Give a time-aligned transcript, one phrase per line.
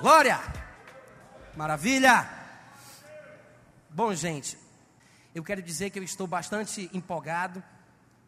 [0.00, 0.40] Glória!
[1.56, 2.28] Maravilha!
[3.90, 4.56] Bom, gente,
[5.34, 7.60] eu quero dizer que eu estou bastante empolgado,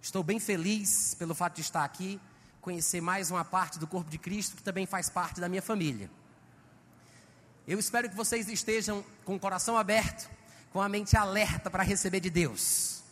[0.02, 2.20] estou bem feliz pelo fato de estar aqui,
[2.60, 6.10] conhecer mais uma parte do corpo de Cristo que também faz parte da minha família.
[7.68, 10.28] Eu espero que vocês estejam com o coração aberto,
[10.72, 13.04] com a mente alerta para receber de Deus.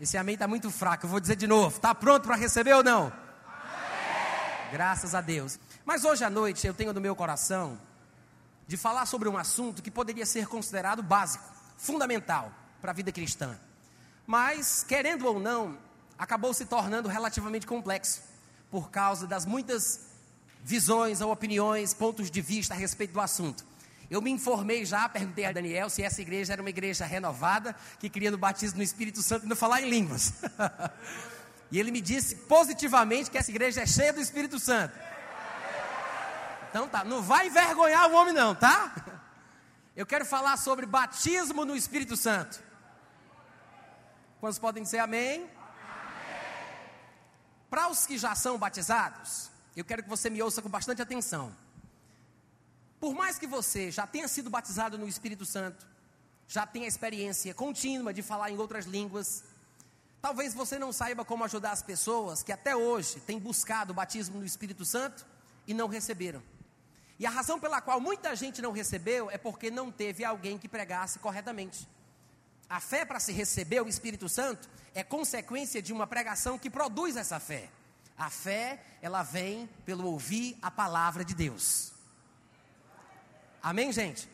[0.00, 2.82] Esse amém está muito fraco, eu vou dizer de novo: está pronto para receber ou
[2.82, 3.04] não?
[3.46, 4.72] Amém.
[4.72, 5.60] Graças a Deus.
[5.86, 7.80] Mas hoje à noite eu tenho no meu coração
[8.66, 11.44] de falar sobre um assunto que poderia ser considerado básico,
[11.78, 13.56] fundamental para a vida cristã.
[14.26, 15.78] Mas, querendo ou não,
[16.18, 18.20] acabou se tornando relativamente complexo,
[18.68, 20.08] por causa das muitas
[20.64, 23.64] visões ou opiniões, pontos de vista a respeito do assunto.
[24.10, 28.10] Eu me informei já, perguntei a Daniel se essa igreja era uma igreja renovada, que
[28.10, 30.32] queria no batismo no Espírito Santo e não falar em línguas.
[31.70, 34.92] e ele me disse positivamente que essa igreja é cheia do Espírito Santo.
[36.76, 38.94] Então tá, não vai envergonhar o homem não, tá?
[39.96, 42.62] Eu quero falar sobre batismo no Espírito Santo.
[44.38, 45.36] Quantos podem dizer amém?
[45.36, 45.50] amém.
[47.70, 51.50] Para os que já são batizados, eu quero que você me ouça com bastante atenção.
[53.00, 55.86] Por mais que você já tenha sido batizado no Espírito Santo,
[56.46, 59.44] já tenha experiência contínua de falar em outras línguas,
[60.20, 64.40] talvez você não saiba como ajudar as pessoas que até hoje têm buscado o batismo
[64.40, 65.24] no Espírito Santo
[65.66, 66.42] e não receberam.
[67.18, 70.68] E a razão pela qual muita gente não recebeu é porque não teve alguém que
[70.68, 71.88] pregasse corretamente.
[72.68, 77.16] A fé para se receber o Espírito Santo é consequência de uma pregação que produz
[77.16, 77.70] essa fé.
[78.18, 81.92] A fé, ela vem pelo ouvir a palavra de Deus.
[83.62, 84.28] Amém, gente?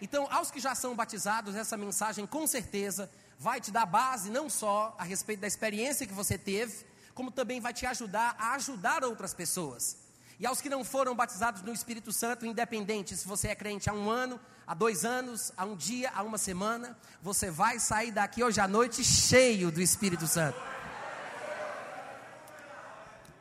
[0.00, 4.50] Então, aos que já são batizados, essa mensagem com certeza vai te dar base não
[4.50, 9.04] só a respeito da experiência que você teve, como também vai te ajudar a ajudar
[9.04, 10.01] outras pessoas.
[10.42, 13.92] E aos que não foram batizados no Espírito Santo, independente se você é crente há
[13.92, 18.42] um ano, há dois anos, há um dia, há uma semana, você vai sair daqui
[18.42, 20.60] hoje à noite cheio do Espírito Santo.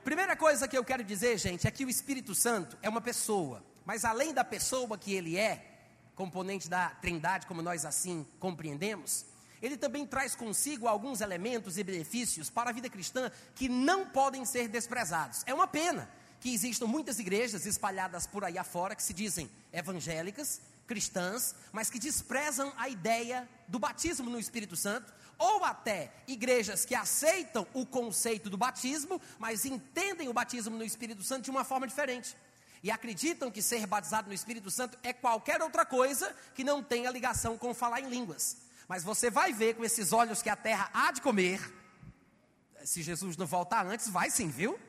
[0.04, 3.64] Primeira coisa que eu quero dizer, gente, é que o Espírito Santo é uma pessoa,
[3.84, 5.80] mas além da pessoa que ele é,
[6.14, 9.26] componente da Trindade, como nós assim compreendemos,
[9.60, 14.46] ele também traz consigo alguns elementos e benefícios para a vida cristã que não podem
[14.46, 15.42] ser desprezados.
[15.48, 20.60] É uma pena que existam muitas igrejas espalhadas por aí afora que se dizem evangélicas,
[20.88, 26.96] cristãs, mas que desprezam a ideia do batismo no Espírito Santo, ou até igrejas que
[26.96, 31.88] aceitam o conceito do batismo, mas entendem o batismo no Espírito Santo de uma forma
[31.88, 32.36] diferente.
[32.82, 37.12] E acreditam que ser batizado no Espírito Santo é qualquer outra coisa que não tenha
[37.12, 38.58] ligação com falar em línguas.
[38.88, 41.62] Mas você vai ver com esses olhos que a terra há de comer,
[42.84, 44.80] se Jesus não voltar antes, vai sim, viu?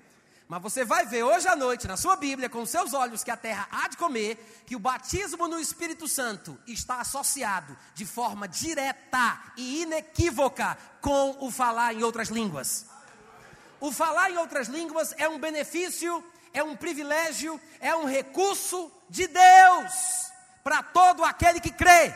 [0.52, 3.36] Mas você vai ver hoje à noite na sua Bíblia, com seus olhos, que a
[3.38, 4.36] terra há de comer,
[4.66, 11.50] que o batismo no Espírito Santo está associado de forma direta e inequívoca com o
[11.50, 12.84] falar em outras línguas.
[13.80, 19.26] O falar em outras línguas é um benefício, é um privilégio, é um recurso de
[19.26, 20.30] Deus
[20.62, 22.14] para todo aquele que crê.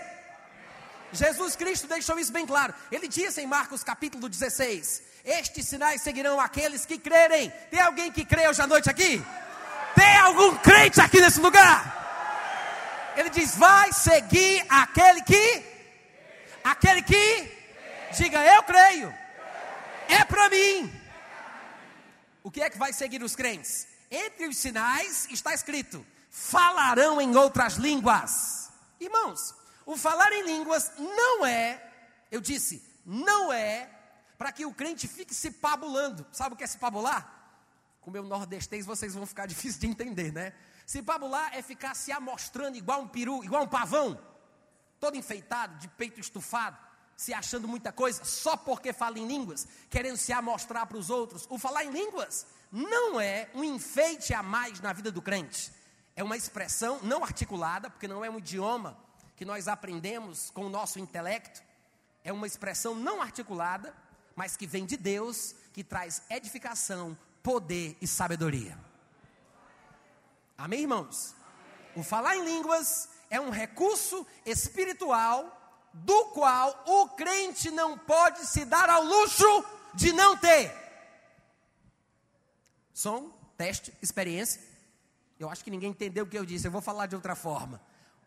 [1.11, 2.75] Jesus Cristo deixou isso bem claro.
[2.93, 7.51] Ele disse em Marcos capítulo 16: estes sinais seguirão aqueles que crerem.
[7.69, 9.21] Tem alguém que crê hoje à noite aqui?
[9.93, 13.13] Tem algum crente aqui nesse lugar?
[13.17, 15.65] Ele diz: vai seguir aquele que,
[16.63, 17.53] aquele que,
[18.17, 19.13] diga eu creio,
[20.09, 20.93] é para mim.
[22.45, 23.89] O que é que vai seguir os crentes?
[24.09, 28.71] Entre os sinais está escrito: falarão em outras línguas.
[29.01, 29.53] Irmãos,
[29.85, 31.83] o falar em línguas não é,
[32.31, 33.89] eu disse, não é
[34.37, 36.27] para que o crente fique se pabulando.
[36.33, 37.33] Sabe o que é se pabular?
[38.01, 40.53] Com o meu nordestês vocês vão ficar difícil de entender, né?
[40.87, 44.21] Se pabular é ficar se amostrando igual um peru, igual um pavão,
[45.01, 46.79] todo enfeitado, de peito estufado,
[47.17, 51.47] se achando muita coisa, só porque fala em línguas, querendo se amostrar para os outros.
[51.49, 55.73] O falar em línguas não é um enfeite a mais na vida do crente.
[56.15, 58.97] É uma expressão não articulada, porque não é um idioma
[59.37, 61.63] que nós aprendemos com o nosso intelecto.
[62.23, 63.95] É uma expressão não articulada,
[64.37, 68.79] mas que vem de Deus, que traz edificação, poder e sabedoria.
[70.59, 71.35] Amém, irmãos?
[71.97, 75.53] O falar em línguas é um recurso espiritual
[75.93, 80.71] do qual o crente não pode se dar ao luxo de não ter.
[82.93, 84.61] Som, teste, experiência.
[85.39, 87.81] Eu acho que ninguém entendeu o que eu disse, eu vou falar de outra forma.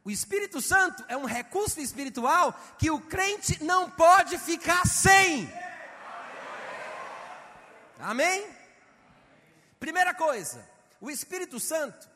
[0.03, 5.47] O Espírito Santo é um recurso espiritual que o crente não pode ficar sem.
[7.99, 8.47] Amém?
[9.77, 10.65] Primeira coisa,
[11.01, 12.09] o Espírito Santo,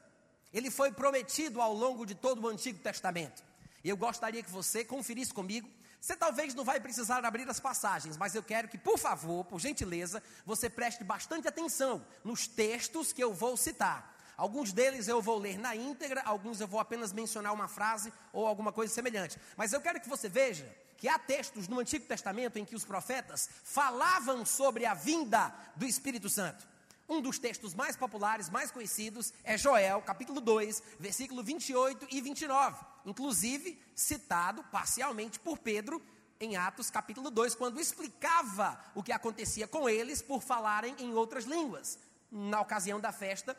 [0.53, 3.43] ele foi prometido ao longo de todo o Antigo Testamento.
[3.83, 5.69] E eu gostaria que você conferisse comigo.
[5.99, 9.59] Você talvez não vai precisar abrir as passagens, mas eu quero que, por favor, por
[9.59, 14.13] gentileza, você preste bastante atenção nos textos que eu vou citar.
[14.37, 18.47] Alguns deles eu vou ler na íntegra, alguns eu vou apenas mencionar uma frase ou
[18.47, 19.37] alguma coisa semelhante.
[19.57, 20.65] Mas eu quero que você veja
[21.03, 25.85] que há textos no Antigo Testamento em que os profetas falavam sobre a vinda do
[25.85, 26.65] Espírito Santo.
[27.09, 32.85] Um dos textos mais populares, mais conhecidos, é Joel, capítulo 2, versículo 28 e 29,
[33.05, 36.01] inclusive citado parcialmente por Pedro
[36.39, 41.43] em Atos, capítulo 2, quando explicava o que acontecia com eles por falarem em outras
[41.43, 41.99] línguas,
[42.31, 43.57] na ocasião da festa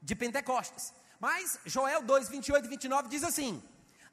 [0.00, 0.94] de Pentecostes.
[1.18, 3.60] Mas Joel 2, 28 e 29 diz assim: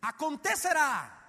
[0.02, 1.21] Acontecerá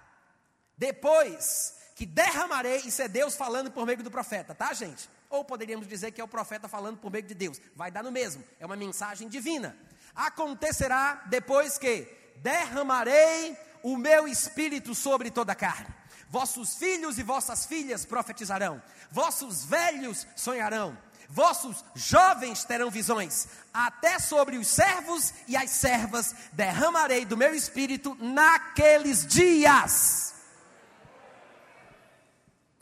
[0.76, 5.08] depois que derramarei, isso é Deus falando por meio do profeta, tá, gente?
[5.30, 8.10] Ou poderíamos dizer que é o profeta falando por meio de Deus, vai dar no
[8.10, 9.76] mesmo, é uma mensagem divina.
[10.14, 15.94] Acontecerá depois que derramarei o meu espírito sobre toda a carne.
[16.28, 20.96] Vossos filhos e vossas filhas profetizarão, vossos velhos sonharão
[21.32, 28.14] vossos jovens terão visões, até sobre os servos e as servas derramarei do meu espírito
[28.20, 30.31] naqueles dias.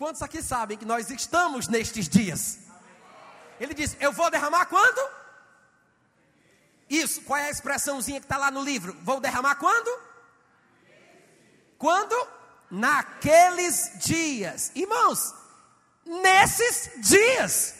[0.01, 2.61] Quantos aqui sabem que nós estamos nestes dias?
[3.61, 4.99] Ele diz: Eu vou derramar quando?
[6.89, 8.97] Isso, qual é a expressãozinha que está lá no livro?
[9.03, 9.91] Vou derramar quando?
[11.77, 12.17] Quando?
[12.71, 14.73] Naqueles dias.
[14.75, 15.35] Irmãos,
[16.07, 17.75] nesses dias.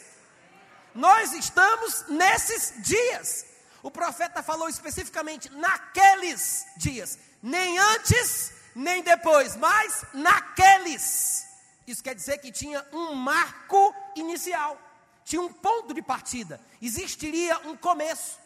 [0.93, 3.47] Nós estamos nesses dias.
[3.81, 11.49] O profeta falou especificamente naqueles dias, nem antes, nem depois, mas naqueles.
[11.85, 14.79] Isso quer dizer que tinha um marco inicial,
[15.23, 18.39] tinha um ponto de partida, existiria um começo.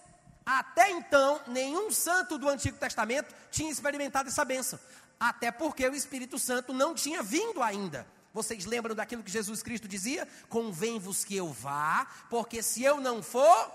[0.46, 4.80] Até então, nenhum santo do Antigo Testamento tinha experimentado essa bênção,
[5.20, 8.08] até porque o Espírito Santo não tinha vindo ainda.
[8.34, 10.28] Vocês lembram daquilo que Jesus Cristo dizia?
[10.50, 13.72] Convém-vos que eu vá, porque se eu não for,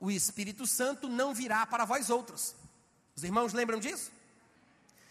[0.00, 2.56] o Espírito Santo não virá para vós outros.
[3.14, 4.10] Os irmãos lembram disso?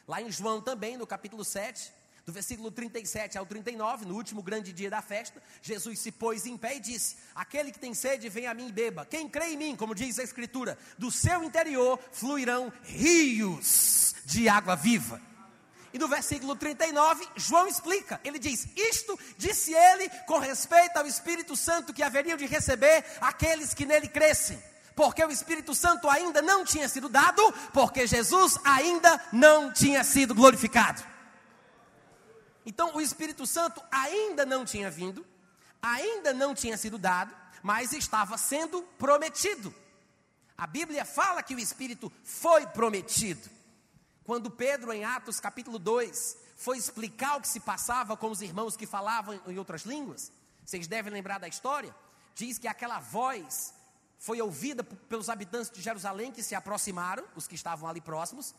[0.07, 1.93] Lá em João também, no capítulo 7,
[2.25, 6.57] do versículo 37 ao 39, no último grande dia da festa, Jesus se pôs em
[6.57, 9.05] pé e disse: Aquele que tem sede, vem a mim e beba.
[9.05, 14.75] Quem crê em mim, como diz a Escritura, do seu interior fluirão rios de água
[14.75, 15.21] viva.
[15.91, 21.57] E no versículo 39, João explica: ele diz: Isto disse ele com respeito ao Espírito
[21.57, 24.61] Santo que haveriam de receber aqueles que nele crescem.
[24.95, 27.41] Porque o Espírito Santo ainda não tinha sido dado,
[27.73, 31.12] porque Jesus ainda não tinha sido glorificado.
[32.65, 35.25] Então, o Espírito Santo ainda não tinha vindo,
[35.81, 39.73] ainda não tinha sido dado, mas estava sendo prometido.
[40.57, 43.49] A Bíblia fala que o Espírito foi prometido.
[44.23, 48.77] Quando Pedro, em Atos capítulo 2, foi explicar o que se passava com os irmãos
[48.77, 50.31] que falavam em outras línguas,
[50.65, 51.93] vocês devem lembrar da história,
[52.33, 53.73] diz que aquela voz
[54.17, 58.55] foi ouvida pelos habitantes de Jerusalém que se aproximaram, os que estavam ali próximos,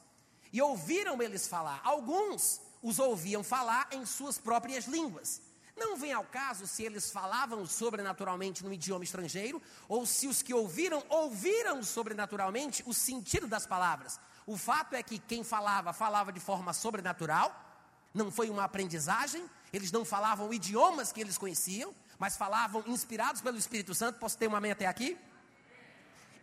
[0.52, 1.80] e ouviram eles falar.
[1.82, 5.40] Alguns os ouviam falar em suas próprias línguas.
[5.74, 10.52] Não vem ao caso se eles falavam sobrenaturalmente no idioma estrangeiro ou se os que
[10.52, 14.20] ouviram ouviram sobrenaturalmente o sentido das palavras.
[14.46, 17.58] O fato é que quem falava, falava de forma sobrenatural,
[18.12, 23.56] não foi uma aprendizagem, eles não falavam idiomas que eles conheciam, mas falavam inspirados pelo
[23.56, 24.18] Espírito Santo.
[24.18, 25.16] Posso ter uma amém até aqui?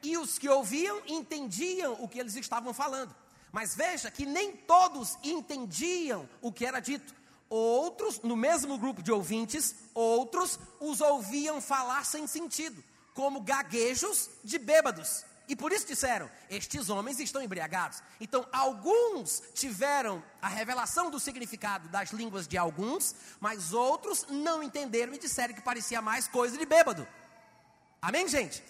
[0.01, 3.15] E os que ouviam entendiam o que eles estavam falando.
[3.51, 7.13] Mas veja que nem todos entendiam o que era dito.
[7.49, 12.81] Outros, no mesmo grupo de ouvintes, outros os ouviam falar sem sentido,
[13.13, 15.25] como gaguejos de bêbados.
[15.49, 18.01] E por isso disseram: estes homens estão embriagados.
[18.21, 25.13] Então, alguns tiveram a revelação do significado das línguas de alguns, mas outros não entenderam
[25.13, 27.05] e disseram que parecia mais coisa de bêbado.
[28.01, 28.63] Amém, gente?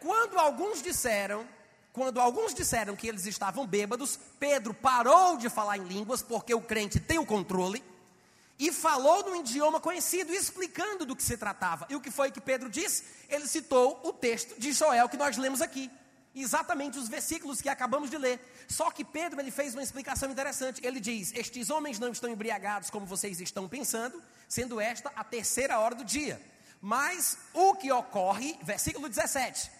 [0.00, 1.48] Quando alguns disseram,
[1.92, 6.60] quando alguns disseram que eles estavam bêbados, Pedro parou de falar em línguas, porque o
[6.60, 7.82] crente tem o controle,
[8.58, 11.86] e falou num idioma conhecido, explicando do que se tratava.
[11.88, 13.04] E o que foi que Pedro disse?
[13.28, 15.90] Ele citou o texto de Joel que nós lemos aqui
[16.34, 18.40] exatamente os versículos que acabamos de ler.
[18.68, 20.84] Só que Pedro ele fez uma explicação interessante.
[20.84, 25.78] Ele diz: Estes homens não estão embriagados como vocês estão pensando, sendo esta a terceira
[25.78, 26.40] hora do dia.
[26.80, 29.70] Mas o que ocorre, versículo 17,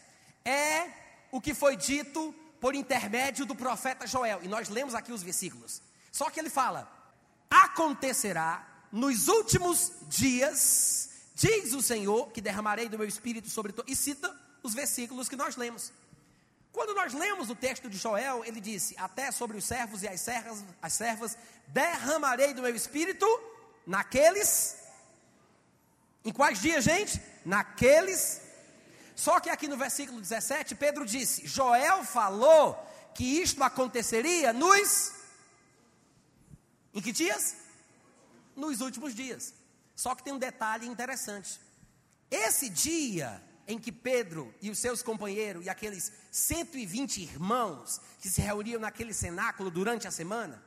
[0.45, 0.89] é
[1.31, 4.41] o que foi dito por intermédio do profeta Joel.
[4.43, 5.83] E nós lemos aqui os versículos.
[6.11, 6.91] Só que ele fala:
[7.51, 13.93] Acontecerá nos últimos dias, diz o Senhor, que derramarei do meu espírito sobre todos.
[13.93, 15.93] E cita os versículos que nós lemos.
[16.73, 20.21] Quando nós lemos o texto de Joel, ele disse: Até sobre os servos e as
[20.21, 21.37] servas, as servas
[21.69, 23.27] derramarei do meu espírito
[23.87, 24.77] naqueles.
[26.25, 27.21] Em quais dias, gente?
[27.45, 28.43] Naqueles.
[29.19, 32.79] Só que aqui no versículo 17, Pedro disse: Joel falou
[33.17, 35.11] que isto aconteceria nos.
[36.95, 37.57] Em que dias?
[38.55, 39.53] Nos últimos dias.
[39.97, 41.61] Só que tem um detalhe interessante.
[42.31, 48.41] Esse dia em que Pedro e os seus companheiros e aqueles 120 irmãos que se
[48.41, 50.63] reuniam naquele cenáculo durante a semana,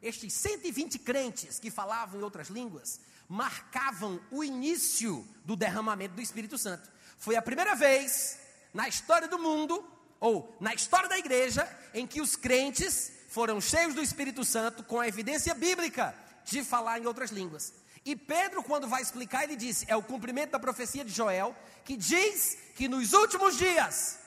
[0.00, 6.56] estes 120 crentes que falavam em outras línguas, marcavam o início do derramamento do Espírito
[6.56, 6.90] Santo.
[7.20, 8.38] Foi a primeira vez
[8.72, 9.86] na história do mundo,
[10.18, 14.98] ou na história da igreja, em que os crentes foram cheios do Espírito Santo com
[14.98, 16.14] a evidência bíblica
[16.46, 17.74] de falar em outras línguas.
[18.06, 21.94] E Pedro, quando vai explicar, ele disse: é o cumprimento da profecia de Joel, que
[21.94, 24.18] diz que nos últimos dias,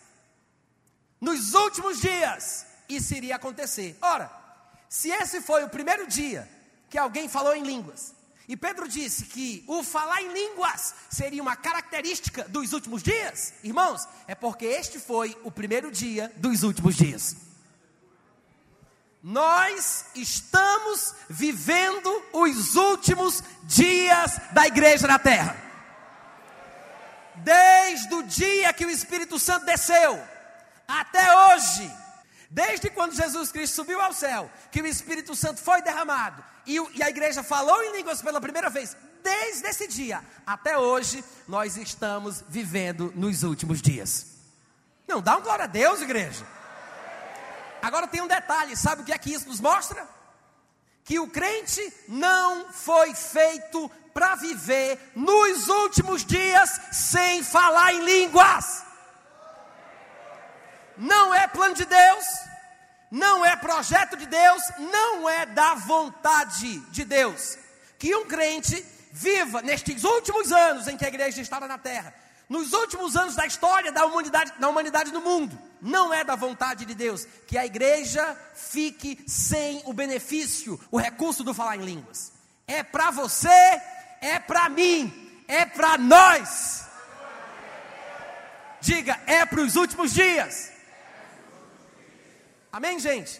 [1.20, 3.98] nos últimos dias, isso iria acontecer.
[4.04, 4.32] Ora,
[4.88, 6.48] se esse foi o primeiro dia
[6.92, 8.14] que alguém falou em línguas,
[8.48, 14.08] e Pedro disse que o falar em línguas seria uma característica dos últimos dias, irmãos,
[14.28, 17.38] é porque este foi o primeiro dia dos últimos dias.
[19.22, 25.56] Nós estamos vivendo os últimos dias da igreja na terra.
[27.36, 30.22] Desde o dia que o Espírito Santo desceu
[30.86, 31.90] até hoje,
[32.53, 37.01] desde quando Jesus Cristo subiu ao céu, que o Espírito Santo foi derramado e, e
[37.01, 42.43] a igreja falou em línguas pela primeira vez, desde esse dia até hoje, nós estamos
[42.48, 44.27] vivendo nos últimos dias.
[45.07, 46.45] Não, dá um glória a Deus, igreja.
[47.81, 50.07] Agora tem um detalhe, sabe o que é que isso nos mostra?
[51.03, 58.83] Que o crente não foi feito para viver nos últimos dias sem falar em línguas.
[60.98, 62.26] Não é plano de Deus,
[63.10, 67.58] não é projeto de Deus, não é da vontade de Deus.
[68.00, 72.14] Que um crente viva nestes últimos anos em que a igreja estava na terra,
[72.50, 76.86] nos últimos anos da história da humanidade, da humanidade no mundo, não é da vontade
[76.86, 82.32] de Deus que a igreja fique sem o benefício, o recurso do falar em línguas.
[82.68, 83.50] É para você,
[84.22, 86.86] é para mim, é para nós.
[88.82, 90.73] Diga, é para os últimos dias.
[92.74, 93.39] Amém, gente?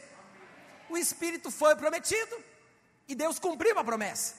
[0.88, 2.38] O Espírito foi prometido
[3.08, 4.36] e Deus cumpriu a promessa.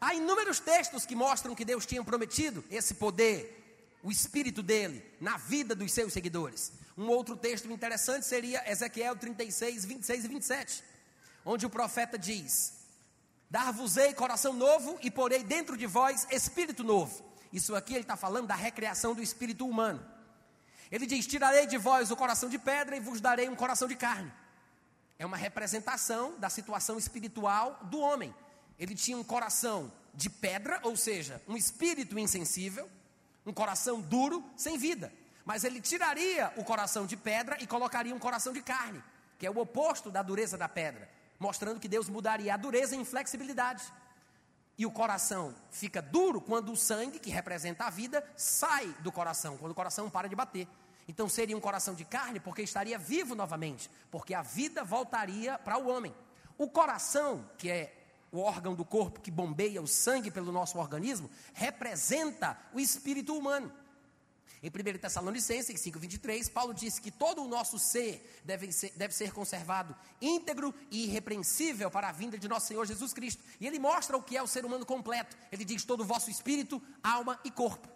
[0.00, 5.36] Há inúmeros textos que mostram que Deus tinha prometido esse poder, o Espírito dele, na
[5.36, 6.72] vida dos seus seguidores.
[6.96, 10.84] Um outro texto interessante seria Ezequiel 36, 26 e 27,
[11.44, 12.72] onde o profeta diz:
[13.50, 17.22] Dar-vos-ei coração novo e porei dentro de vós espírito novo.
[17.52, 20.02] Isso aqui ele está falando da recriação do espírito humano.
[20.90, 23.96] Ele diz: Tirarei de vós o coração de pedra e vos darei um coração de
[23.96, 24.32] carne.
[25.18, 28.34] É uma representação da situação espiritual do homem.
[28.78, 32.88] Ele tinha um coração de pedra, ou seja, um espírito insensível,
[33.44, 35.12] um coração duro, sem vida.
[35.44, 39.02] Mas ele tiraria o coração de pedra e colocaria um coração de carne,
[39.38, 43.04] que é o oposto da dureza da pedra, mostrando que Deus mudaria a dureza em
[43.04, 43.82] flexibilidade.
[44.78, 49.58] E o coração fica duro quando o sangue, que representa a vida, sai do coração,
[49.58, 50.68] quando o coração para de bater.
[51.08, 55.76] Então seria um coração de carne, porque estaria vivo novamente, porque a vida voltaria para
[55.76, 56.14] o homem.
[56.56, 57.92] O coração, que é
[58.30, 63.72] o órgão do corpo que bombeia o sangue pelo nosso organismo, representa o espírito humano.
[64.62, 69.32] Em 1 Tessalonicenses 5,23, Paulo disse que todo o nosso ser deve, ser deve ser
[69.32, 73.42] conservado íntegro e irrepreensível para a vinda de nosso Senhor Jesus Cristo.
[73.60, 75.36] E ele mostra o que é o ser humano completo.
[75.52, 77.88] Ele diz todo o vosso espírito, alma e corpo.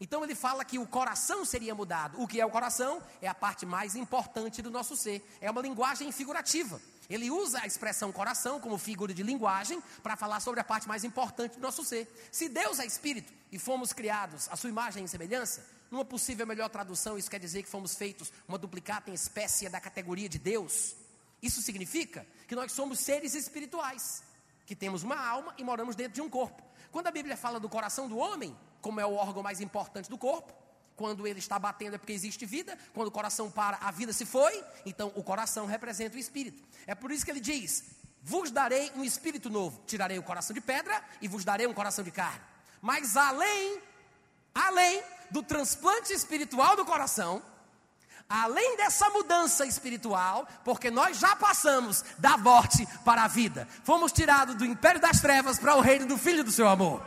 [0.00, 2.20] Então ele fala que o coração seria mudado.
[2.20, 3.02] O que é o coração?
[3.20, 5.22] É a parte mais importante do nosso ser.
[5.40, 6.80] É uma linguagem figurativa.
[7.10, 11.02] Ele usa a expressão coração como figura de linguagem para falar sobre a parte mais
[11.02, 12.08] importante do nosso ser.
[12.30, 16.68] Se Deus é espírito e fomos criados à sua imagem e semelhança, numa possível melhor
[16.68, 20.94] tradução, isso quer dizer que fomos feitos uma duplicata em espécie da categoria de Deus.
[21.42, 24.22] Isso significa que nós somos seres espirituais,
[24.64, 26.62] que temos uma alma e moramos dentro de um corpo.
[26.92, 30.16] Quando a Bíblia fala do coração do homem, como é o órgão mais importante do
[30.16, 30.54] corpo,
[31.00, 34.26] quando ele está batendo é porque existe vida, quando o coração para, a vida se
[34.26, 36.62] foi, então o coração representa o espírito.
[36.86, 37.84] É por isso que ele diz:
[38.22, 42.04] Vos darei um espírito novo, tirarei o coração de pedra e vos darei um coração
[42.04, 42.42] de carne.
[42.82, 43.80] Mas além,
[44.54, 47.42] além do transplante espiritual do coração,
[48.28, 54.54] além dessa mudança espiritual, porque nós já passamos da morte para a vida, fomos tirados
[54.54, 57.02] do império das trevas para o reino do Filho do seu amor.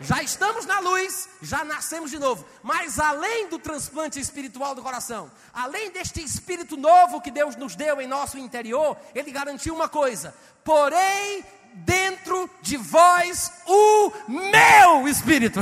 [0.00, 2.44] Já estamos na luz, já nascemos de novo.
[2.62, 8.00] Mas além do transplante espiritual do coração, além deste espírito novo que Deus nos deu
[8.00, 10.34] em nosso interior, Ele garantiu uma coisa:
[10.64, 15.60] porém dentro de vós o meu espírito.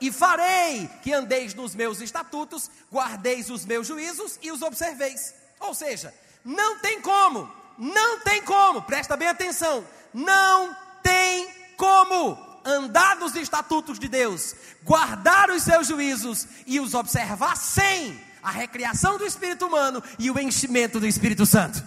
[0.00, 5.34] E farei que andeis nos meus estatutos, guardeis os meus juízos e os observeis.
[5.58, 9.84] Ou seja, não tem como, não tem como, presta bem atenção,
[10.14, 17.56] não tem como andar nos estatutos de Deus, guardar os seus juízos e os observar
[17.56, 21.82] sem a recriação do espírito humano e o enchimento do Espírito Santo.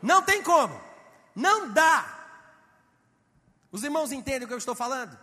[0.00, 0.80] Não tem como,
[1.34, 2.16] não dá.
[3.72, 5.18] Os irmãos entendem o que eu estou falando?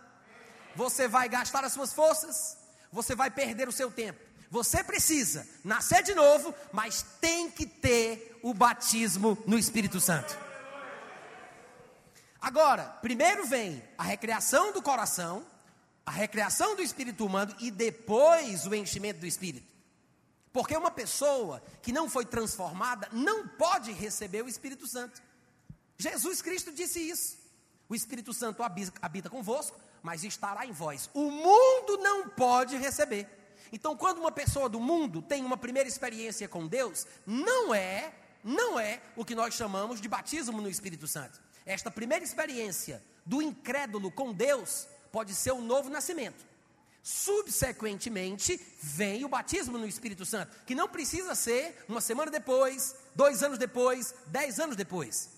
[0.76, 2.58] Você vai gastar as suas forças,
[2.92, 4.20] você vai perder o seu tempo.
[4.50, 10.47] Você precisa nascer de novo, mas tem que ter o batismo no Espírito Santo.
[12.40, 15.44] Agora, primeiro vem a recriação do coração,
[16.06, 19.66] a recriação do espírito humano e depois o enchimento do espírito.
[20.52, 25.22] Porque uma pessoa que não foi transformada não pode receber o Espírito Santo.
[25.96, 27.38] Jesus Cristo disse isso.
[27.88, 31.10] O Espírito Santo habita convosco, mas estará em vós.
[31.14, 33.28] O mundo não pode receber.
[33.72, 38.80] Então, quando uma pessoa do mundo tem uma primeira experiência com Deus, não é, não
[38.80, 41.40] é o que nós chamamos de batismo no Espírito Santo.
[41.68, 46.42] Esta primeira experiência do incrédulo com Deus pode ser o novo nascimento.
[47.02, 53.42] Subsequentemente, vem o batismo no Espírito Santo, que não precisa ser uma semana depois, dois
[53.42, 55.28] anos depois, dez anos depois.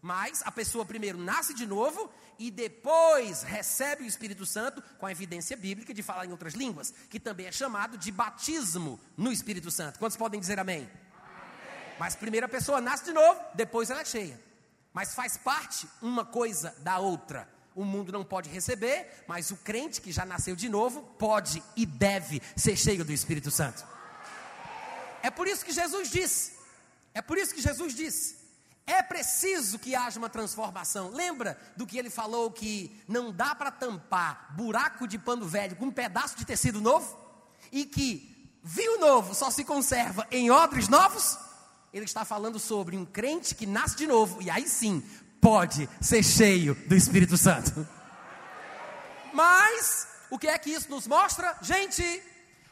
[0.00, 5.10] Mas a pessoa primeiro nasce de novo e depois recebe o Espírito Santo com a
[5.10, 9.72] evidência bíblica de falar em outras línguas, que também é chamado de batismo no Espírito
[9.72, 9.98] Santo.
[9.98, 10.82] Quantos podem dizer amém?
[10.82, 10.90] amém.
[11.98, 14.49] Mas primeiro a pessoa nasce de novo, depois ela é cheia.
[14.92, 17.48] Mas faz parte uma coisa da outra.
[17.74, 21.86] O mundo não pode receber, mas o crente que já nasceu de novo pode e
[21.86, 23.86] deve ser cheio do Espírito Santo.
[25.22, 26.58] É por isso que Jesus disse.
[27.14, 28.40] É por isso que Jesus disse
[28.90, 31.10] é preciso que haja uma transformação.
[31.10, 35.86] Lembra do que ele falou que não dá para tampar buraco de pano velho com
[35.86, 37.16] um pedaço de tecido novo?
[37.70, 41.38] E que vinho novo só se conserva em odres novos?
[41.92, 45.02] Ele está falando sobre um crente que nasce de novo e aí sim
[45.40, 47.86] pode ser cheio do Espírito Santo.
[49.32, 51.56] Mas o que é que isso nos mostra?
[51.62, 52.02] Gente,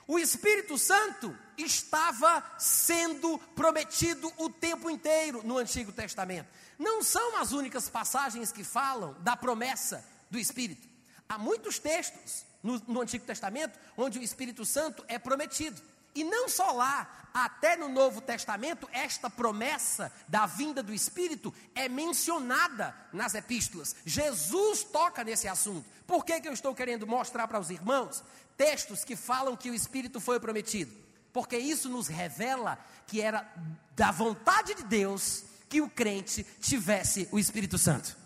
[0.06, 6.48] o Espírito Santo estava sendo prometido o tempo inteiro no Antigo Testamento.
[6.78, 10.88] Não são as únicas passagens que falam da promessa do Espírito.
[11.28, 15.80] Há muitos textos no, no Antigo Testamento onde o Espírito Santo é prometido.
[16.14, 21.88] E não só lá, até no Novo Testamento, esta promessa da vinda do Espírito é
[21.88, 23.94] mencionada nas epístolas.
[24.04, 25.86] Jesus toca nesse assunto.
[26.06, 28.24] Por que, que eu estou querendo mostrar para os irmãos?
[28.58, 30.92] textos que falam que o Espírito foi prometido,
[31.32, 33.48] porque isso nos revela que era
[33.94, 38.16] da vontade de Deus que o crente tivesse o Espírito Santo.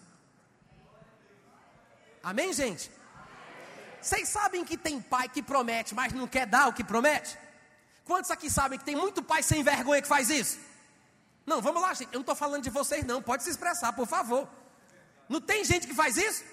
[2.22, 2.90] Amém, gente?
[4.00, 7.36] Vocês sabem que tem pai que promete, mas não quer dar o que promete?
[8.04, 10.58] Quantos aqui sabem que tem muito pai sem vergonha que faz isso?
[11.46, 12.08] Não, vamos lá, gente.
[12.08, 13.22] Eu não estou falando de vocês, não.
[13.22, 14.48] Pode se expressar, por favor.
[15.28, 16.44] Não tem gente que faz isso?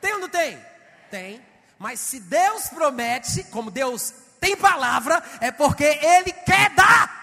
[0.00, 0.58] Tem ou não tem?
[1.10, 1.44] Tem.
[1.78, 7.18] Mas se Deus promete, como Deus tem palavra, é porque Ele quer dar.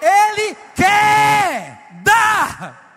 [0.00, 2.91] Ele quer dar.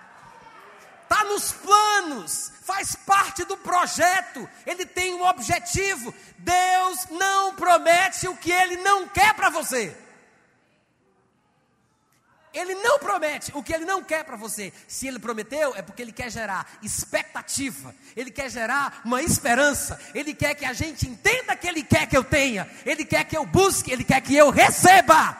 [1.15, 4.49] Está nos planos, faz parte do projeto.
[4.65, 6.13] Ele tem um objetivo.
[6.38, 9.95] Deus não promete o que Ele não quer para você.
[12.54, 14.71] Ele não promete o que ele não quer para você.
[14.88, 20.34] Se ele prometeu, é porque ele quer gerar expectativa, ele quer gerar uma esperança, ele
[20.34, 23.45] quer que a gente entenda que ele quer que eu tenha, ele quer que eu
[23.45, 25.38] busque, ele quer que eu receba.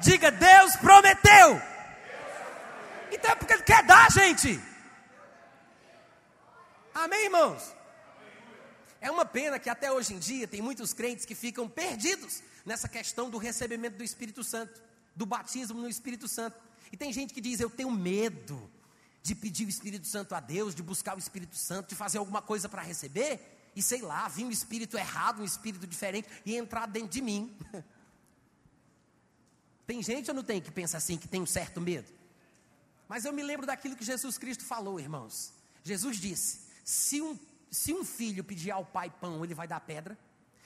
[0.00, 1.60] Diga, Deus prometeu.
[3.16, 4.60] Então é porque ele quer dar, gente.
[6.94, 7.74] Amém, irmãos?
[9.00, 12.88] É uma pena que até hoje em dia tem muitos crentes que ficam perdidos nessa
[12.88, 16.58] questão do recebimento do Espírito Santo do batismo no Espírito Santo.
[16.92, 18.70] E tem gente que diz: Eu tenho medo
[19.22, 22.42] de pedir o Espírito Santo a Deus, de buscar o Espírito Santo, de fazer alguma
[22.42, 23.40] coisa para receber,
[23.74, 27.56] e sei lá, vir um espírito errado, um espírito diferente, e entrar dentro de mim.
[29.86, 32.15] tem gente ou não tem que pensa assim, que tem um certo medo?
[33.08, 35.52] Mas eu me lembro daquilo que Jesus Cristo falou, irmãos.
[35.82, 37.38] Jesus disse: se um,
[37.70, 40.18] se um filho pedir ao pai pão, ele vai dar pedra.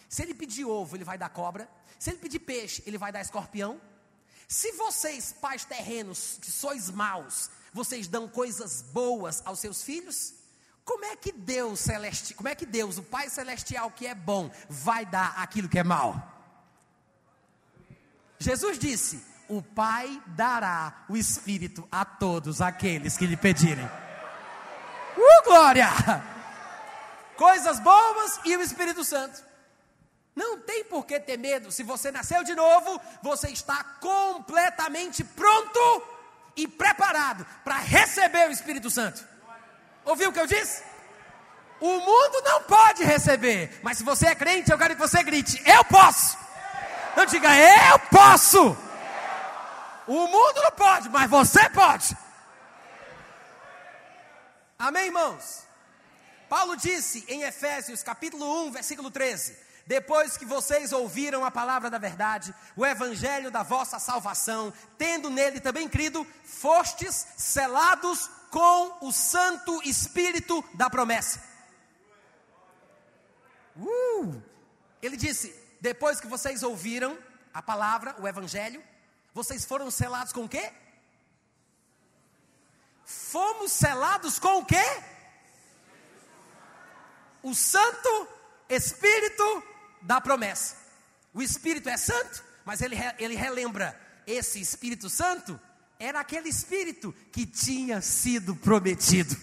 [0.08, 1.70] Se ele pedir ovo, ele vai dar cobra.
[1.98, 3.80] Se ele pedir peixe, ele vai dar escorpião.
[4.48, 10.34] Se vocês, pais terrenos, que sois maus, vocês dão coisas boas aos seus filhos,
[10.84, 14.50] como é que Deus celestial, como é que Deus, o Pai celestial que é bom,
[14.68, 16.20] vai dar aquilo que é mal?
[18.40, 23.84] Jesus disse: "O Pai dará o espírito a todos aqueles que lhe pedirem."
[25.16, 25.88] Uh, glória!
[27.36, 29.42] Coisas boas e o Espírito Santo.
[30.36, 31.72] Não tem por que ter medo.
[31.72, 36.02] Se você nasceu de novo, você está completamente pronto
[36.56, 39.24] e preparado para receber o Espírito Santo.
[40.04, 40.82] Ouviu o que eu disse?
[41.80, 45.62] O mundo não pode receber, mas se você é crente, eu quero que você grite:
[45.64, 46.36] Eu posso.
[47.16, 48.76] Não diga, eu posso.
[50.12, 52.16] O mundo não pode, mas você pode.
[54.76, 55.62] Amém, irmãos?
[56.48, 61.96] Paulo disse em Efésios capítulo 1, versículo 13: Depois que vocês ouviram a palavra da
[61.96, 69.80] verdade, o evangelho da vossa salvação, tendo nele também crido, fostes selados com o Santo
[69.84, 71.40] Espírito da promessa.
[73.76, 74.42] Uh!
[75.00, 77.16] Ele disse: depois que vocês ouviram
[77.54, 78.82] a palavra, o Evangelho,
[79.40, 80.70] vocês foram selados com o quê?
[83.06, 85.02] Fomos selados com o quê?
[87.42, 88.28] O Santo
[88.68, 89.62] Espírito
[90.02, 90.76] da promessa.
[91.32, 95.58] O Espírito é santo, mas ele, ele relembra: esse Espírito Santo
[95.98, 99.34] era aquele espírito que tinha sido prometido.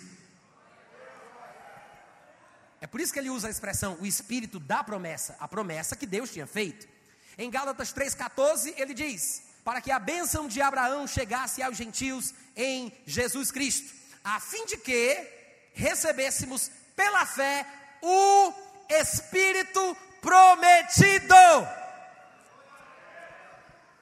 [2.80, 6.06] É por isso que ele usa a expressão o espírito da promessa, a promessa que
[6.06, 6.88] Deus tinha feito.
[7.36, 12.90] Em Gálatas 3,14 ele diz: Para que a bênção de Abraão chegasse aos gentios em
[13.06, 15.28] Jesus Cristo, a fim de que
[15.74, 17.68] recebêssemos pela fé
[18.02, 18.54] o
[18.88, 21.36] Espírito prometido.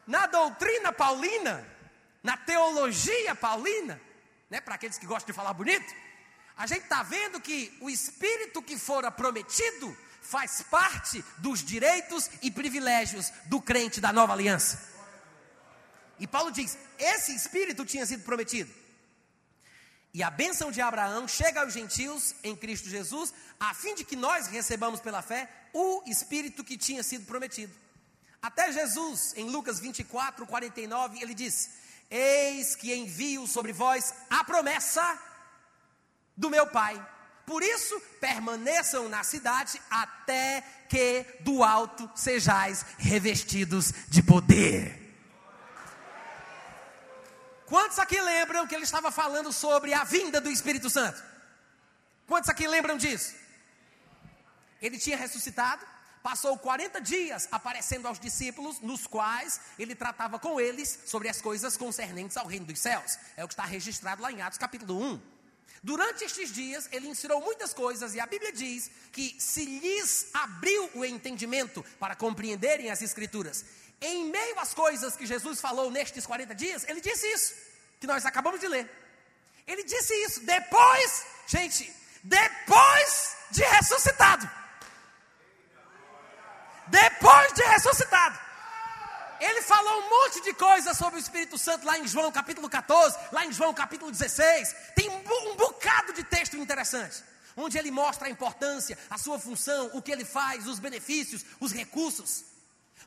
[0.06, 1.68] Na doutrina paulina,
[2.22, 4.00] na teologia paulina,
[4.52, 5.92] né, para aqueles que gostam de falar bonito,
[6.56, 12.52] a gente está vendo que o espírito que fora prometido faz parte dos direitos e
[12.52, 14.94] privilégios do crente da nova aliança.
[16.20, 18.72] E Paulo diz: esse espírito tinha sido prometido.
[20.14, 24.16] E a bênção de Abraão chega aos gentios em Cristo Jesus, a fim de que
[24.16, 27.74] nós recebamos pela fé o espírito que tinha sido prometido.
[28.42, 31.72] Até Jesus, em Lucas 24, 49, ele diz:
[32.10, 35.20] Eis que envio sobre vós a promessa
[36.38, 36.96] do meu Pai.
[37.46, 45.05] Por isso, permaneçam na cidade até que do alto sejais revestidos de poder.
[47.66, 51.22] Quantos aqui lembram que ele estava falando sobre a vinda do Espírito Santo?
[52.28, 53.34] Quantos aqui lembram disso?
[54.82, 55.86] Ele tinha ressuscitado,
[56.22, 61.76] passou 40 dias aparecendo aos discípulos, nos quais ele tratava com eles sobre as coisas
[61.76, 63.18] concernentes ao reino dos céus.
[63.36, 65.36] É o que está registrado lá em Atos capítulo 1.
[65.82, 70.90] Durante estes dias, ele ensinou muitas coisas, e a Bíblia diz que se lhes abriu
[70.96, 73.64] o entendimento para compreenderem as Escrituras.
[74.02, 77.54] Em meio às coisas que Jesus falou nestes 40 dias, ele disse isso,
[78.00, 78.90] que nós acabamos de ler.
[79.66, 81.92] Ele disse isso depois, gente,
[82.24, 84.50] depois de ressuscitado
[86.88, 88.40] depois de ressuscitado.
[89.40, 93.18] Ele falou um monte de coisas sobre o Espírito Santo lá em João capítulo 14,
[93.32, 94.76] lá em João capítulo 16.
[94.96, 97.24] Tem um, bocado de texto interessante,
[97.56, 101.74] onde ele mostra a importância, a sua função, o que ele faz, os benefícios, os
[101.74, 102.46] recursos.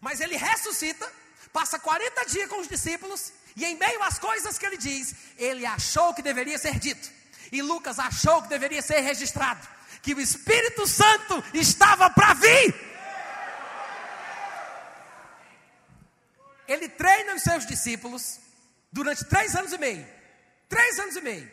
[0.00, 1.10] Mas ele ressuscita,
[1.52, 5.66] passa 40 dias com os discípulos, e em meio às coisas que ele diz, ele
[5.66, 7.10] achou que deveria ser dito.
[7.50, 9.66] E Lucas achou que deveria ser registrado
[10.02, 12.88] que o Espírito Santo estava para vir.
[16.68, 18.38] ele treina os seus discípulos
[18.92, 20.06] durante três anos e meio.
[20.68, 21.50] Três anos e meio.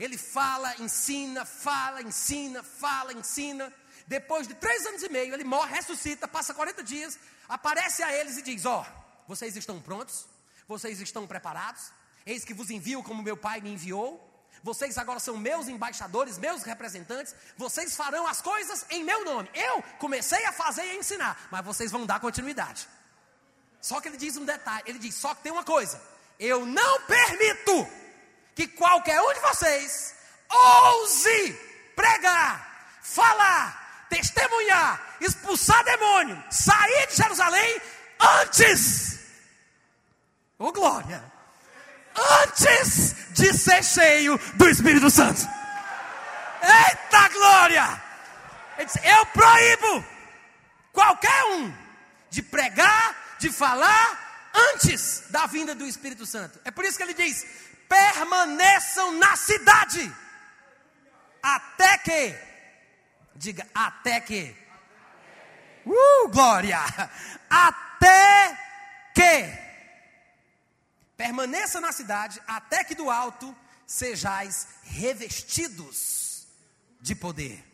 [0.00, 3.72] Ele fala, ensina, fala, ensina, fala, ensina.
[4.06, 7.18] Depois de três anos e meio, ele morre, ressuscita, passa 40 dias,
[7.48, 10.26] aparece a eles e diz: Ó, oh, vocês estão prontos?
[10.68, 11.90] Vocês estão preparados?
[12.24, 14.22] Eis que vos envio como meu Pai me enviou.
[14.62, 17.34] Vocês agora são meus embaixadores, meus representantes.
[17.56, 19.48] Vocês farão as coisas em meu nome.
[19.54, 22.88] Eu comecei a fazer e a ensinar, mas vocês vão dar continuidade.
[23.80, 26.02] Só que ele diz um detalhe: ele diz, só que tem uma coisa,
[26.38, 27.86] eu não permito
[28.54, 30.14] que qualquer um de vocês
[30.50, 31.52] ouse
[31.94, 37.80] pregar, falar, testemunhar, expulsar demônio, sair de Jerusalém
[38.40, 39.20] antes,
[40.58, 41.22] oh glória,
[42.42, 45.40] antes de ser cheio do Espírito Santo.
[46.62, 48.02] Eita glória!
[48.78, 50.04] Ele diz, eu proíbo
[50.92, 51.72] qualquer um
[52.30, 56.60] de pregar de falar antes da vinda do Espírito Santo.
[56.64, 57.46] É por isso que ele diz:
[57.88, 60.12] permaneçam na cidade
[61.42, 62.34] até que,
[63.36, 64.56] diga, até que,
[65.84, 66.80] uh, glória,
[67.50, 68.58] até
[69.14, 69.66] que,
[71.16, 73.54] permaneça na cidade, até que do alto
[73.86, 76.46] sejais revestidos
[77.00, 77.64] de poder.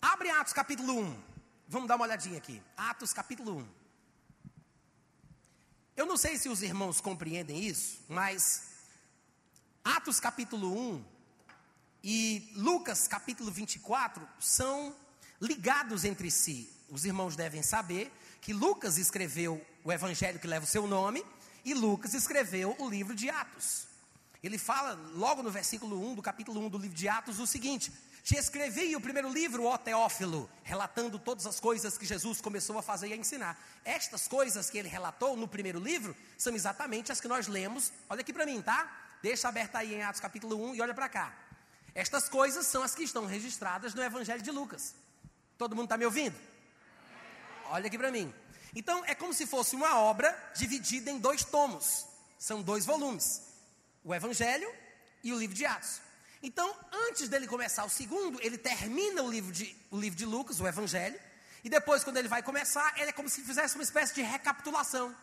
[0.00, 1.22] Abre Atos capítulo 1.
[1.66, 2.62] Vamos dar uma olhadinha aqui.
[2.76, 3.68] Atos capítulo 1.
[5.96, 8.73] Eu não sei se os irmãos compreendem isso, mas
[9.84, 11.04] Atos capítulo 1
[12.02, 14.96] e Lucas capítulo 24 são
[15.38, 16.72] ligados entre si.
[16.88, 21.22] Os irmãos devem saber que Lucas escreveu o evangelho que leva o seu nome
[21.66, 23.86] e Lucas escreveu o livro de Atos.
[24.42, 27.92] Ele fala logo no versículo 1 do capítulo 1 do livro de Atos o seguinte:
[28.22, 32.82] te escrevi o primeiro livro, ó Teófilo, relatando todas as coisas que Jesus começou a
[32.82, 33.62] fazer e a ensinar.
[33.84, 37.92] Estas coisas que ele relatou no primeiro livro são exatamente as que nós lemos.
[38.08, 39.03] Olha aqui para mim, tá?
[39.24, 41.34] Deixa aberta aí em Atos capítulo 1 e olha para cá.
[41.94, 44.94] Estas coisas são as que estão registradas no Evangelho de Lucas.
[45.56, 46.38] Todo mundo está me ouvindo?
[47.70, 48.30] Olha aqui para mim.
[48.74, 52.04] Então, é como se fosse uma obra dividida em dois tomos.
[52.38, 53.40] São dois volumes:
[54.04, 54.70] o Evangelho
[55.22, 56.02] e o livro de Atos.
[56.42, 56.76] Então,
[57.08, 60.68] antes dele começar o segundo, ele termina o livro de, o livro de Lucas, o
[60.68, 61.18] Evangelho,
[61.64, 65.16] e depois, quando ele vai começar, ele é como se fizesse uma espécie de recapitulação.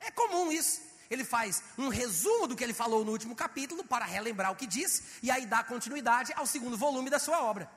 [0.00, 0.91] É comum isso.
[1.12, 4.66] Ele faz um resumo do que ele falou no último capítulo para relembrar o que
[4.66, 7.70] disse, e aí dá continuidade ao segundo volume da sua obra.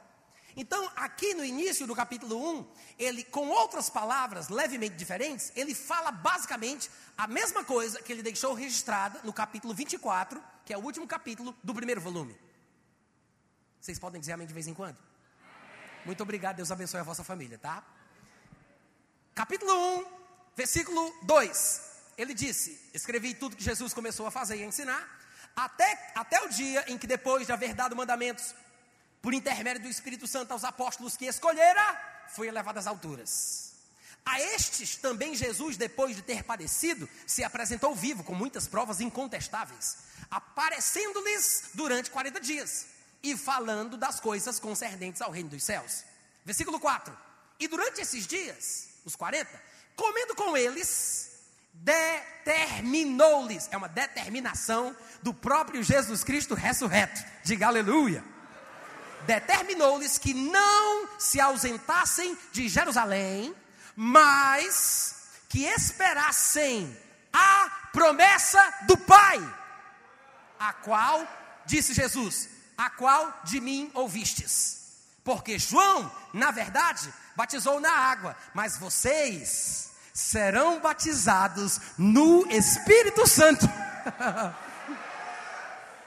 [0.55, 2.67] Então, aqui no início do capítulo 1,
[2.97, 8.53] ele, com outras palavras levemente diferentes, ele fala basicamente a mesma coisa que ele deixou
[8.53, 12.39] registrada no capítulo 24, que é o último capítulo do primeiro volume.
[13.81, 14.97] Vocês podem dizer amém de vez em quando?
[16.05, 17.83] Muito obrigado, Deus abençoe a vossa família, tá?
[19.33, 20.05] Capítulo 1,
[20.55, 21.94] versículo 2.
[22.17, 25.07] Ele disse: Escrevi tudo que Jesus começou a fazer e a ensinar,
[25.55, 28.53] até, até o dia em que, depois de haver dado mandamentos,
[29.21, 33.73] por intermédio do Espírito Santo aos apóstolos que escolhera, foi elevado às alturas.
[34.25, 39.97] A estes também Jesus, depois de ter padecido, se apresentou vivo, com muitas provas incontestáveis,
[40.31, 42.87] aparecendo-lhes durante 40 dias
[43.21, 46.03] e falando das coisas concernentes ao reino dos céus.
[46.43, 47.15] Versículo 4:
[47.59, 49.49] E durante esses dias, os 40,
[49.95, 51.31] comendo com eles,
[51.83, 58.23] determinou-lhes, é uma determinação do próprio Jesus Cristo ressurreto, diga aleluia.
[59.25, 63.55] Determinou-lhes que não se ausentassem de Jerusalém,
[63.95, 65.15] mas
[65.49, 66.95] que esperassem
[67.33, 69.39] a promessa do Pai,
[70.59, 71.27] a qual,
[71.65, 74.75] disse Jesus, a qual de mim ouvistes.
[75.23, 83.67] Porque João, na verdade, batizou na água, mas vocês serão batizados no Espírito Santo.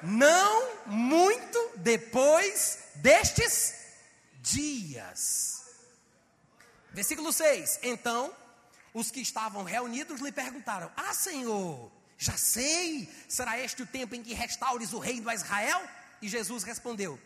[0.02, 3.74] Não muito depois destes
[4.40, 5.62] dias.
[6.90, 7.80] Versículo 6.
[7.82, 8.32] Então,
[8.94, 14.22] os que estavam reunidos lhe perguntaram: Ah, Senhor, já sei, será este o tempo em
[14.22, 15.82] que restaures o reino a Israel?
[16.22, 17.20] E Jesus respondeu: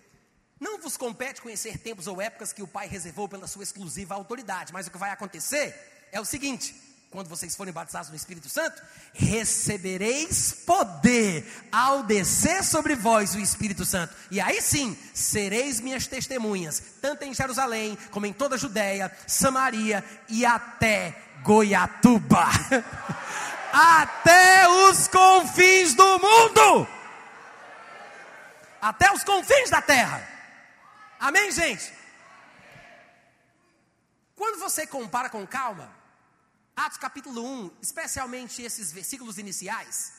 [0.58, 4.72] Não vos compete conhecer tempos ou épocas que o Pai reservou pela sua exclusiva autoridade,
[4.72, 6.76] mas o que vai acontecer é o seguinte:
[7.10, 8.80] quando vocês forem batizados no Espírito Santo,
[9.12, 14.14] recebereis poder ao descer sobre vós o Espírito Santo.
[14.30, 20.04] E aí sim, sereis minhas testemunhas, tanto em Jerusalém, como em toda a Judéia, Samaria
[20.28, 22.46] e até Goiatuba.
[23.72, 26.86] até os confins do mundo
[28.82, 30.28] até os confins da terra.
[31.20, 31.94] Amém, gente?
[34.34, 35.88] Quando você compara com calma,
[36.74, 40.14] Atos capítulo 1, especialmente esses versículos iniciais,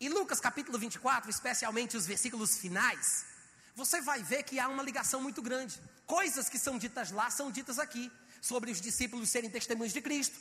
[0.00, 3.26] e Lucas capítulo 24, especialmente os versículos finais,
[3.74, 5.80] você vai ver que há uma ligação muito grande.
[6.06, 8.10] Coisas que são ditas lá são ditas aqui.
[8.40, 10.38] Sobre os discípulos serem testemunhos de Cristo,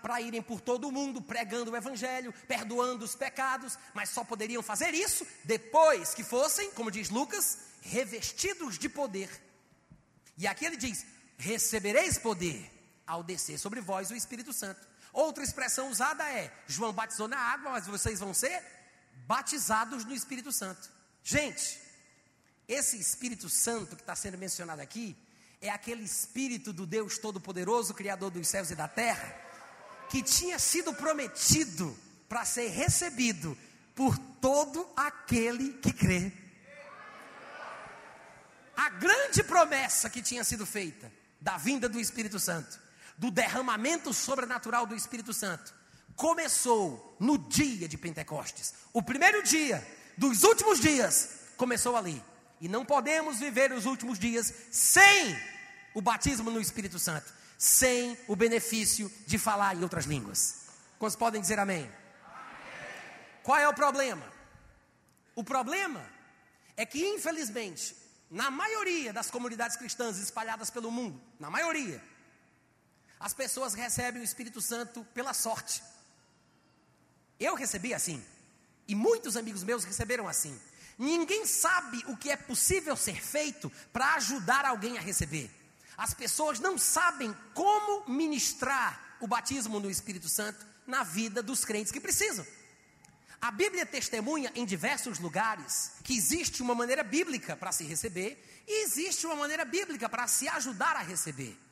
[0.00, 4.62] para irem por todo o mundo pregando o Evangelho, perdoando os pecados, mas só poderiam
[4.62, 9.28] fazer isso depois que fossem, como diz Lucas, revestidos de poder.
[10.38, 11.04] E aqui ele diz:
[11.36, 12.73] recebereis poder
[13.06, 14.80] ao descer sobre vós o Espírito Santo.
[15.12, 18.62] Outra expressão usada é: João batizou na água, mas vocês vão ser
[19.26, 20.90] batizados no Espírito Santo.
[21.22, 21.80] Gente,
[22.68, 25.16] esse Espírito Santo que está sendo mencionado aqui
[25.60, 29.34] é aquele Espírito do Deus Todo-Poderoso, Criador dos céus e da terra,
[30.10, 31.96] que tinha sido prometido
[32.28, 33.56] para ser recebido
[33.94, 36.32] por todo aquele que crê.
[38.76, 42.80] A grande promessa que tinha sido feita da vinda do Espírito Santo,
[43.16, 45.74] do derramamento sobrenatural do Espírito Santo,
[46.16, 48.74] começou no dia de Pentecostes.
[48.92, 52.22] O primeiro dia dos últimos dias começou ali.
[52.60, 55.36] E não podemos viver os últimos dias sem
[55.92, 60.66] o batismo no Espírito Santo, sem o benefício de falar em outras línguas.
[60.98, 61.82] Quantos podem dizer amém?
[61.82, 61.90] amém?
[63.42, 64.24] Qual é o problema?
[65.34, 66.04] O problema
[66.76, 67.96] é que, infelizmente,
[68.30, 72.02] na maioria das comunidades cristãs espalhadas pelo mundo, na maioria,
[73.24, 75.82] as pessoas recebem o Espírito Santo pela sorte.
[77.40, 78.22] Eu recebi assim,
[78.86, 80.60] e muitos amigos meus receberam assim.
[80.98, 85.50] Ninguém sabe o que é possível ser feito para ajudar alguém a receber.
[85.96, 91.90] As pessoas não sabem como ministrar o batismo no Espírito Santo na vida dos crentes
[91.90, 92.46] que precisam.
[93.40, 98.84] A Bíblia testemunha em diversos lugares que existe uma maneira bíblica para se receber e
[98.84, 101.63] existe uma maneira bíblica para se ajudar a receber.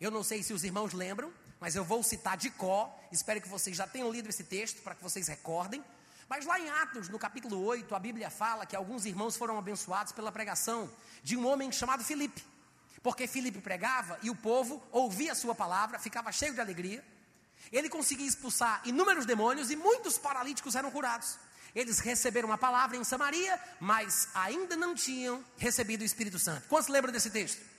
[0.00, 3.48] Eu não sei se os irmãos lembram, mas eu vou citar de có, espero que
[3.48, 5.84] vocês já tenham lido esse texto para que vocês recordem.
[6.28, 10.12] Mas lá em Atos, no capítulo 8, a Bíblia fala que alguns irmãos foram abençoados
[10.12, 10.88] pela pregação
[11.22, 12.44] de um homem chamado Filipe.
[13.02, 17.04] Porque Filipe pregava e o povo ouvia a sua palavra, ficava cheio de alegria.
[17.72, 21.38] Ele conseguia expulsar inúmeros demônios e muitos paralíticos eram curados.
[21.74, 26.68] Eles receberam a palavra em Samaria, mas ainda não tinham recebido o Espírito Santo.
[26.68, 27.77] Quantos lembram desse texto?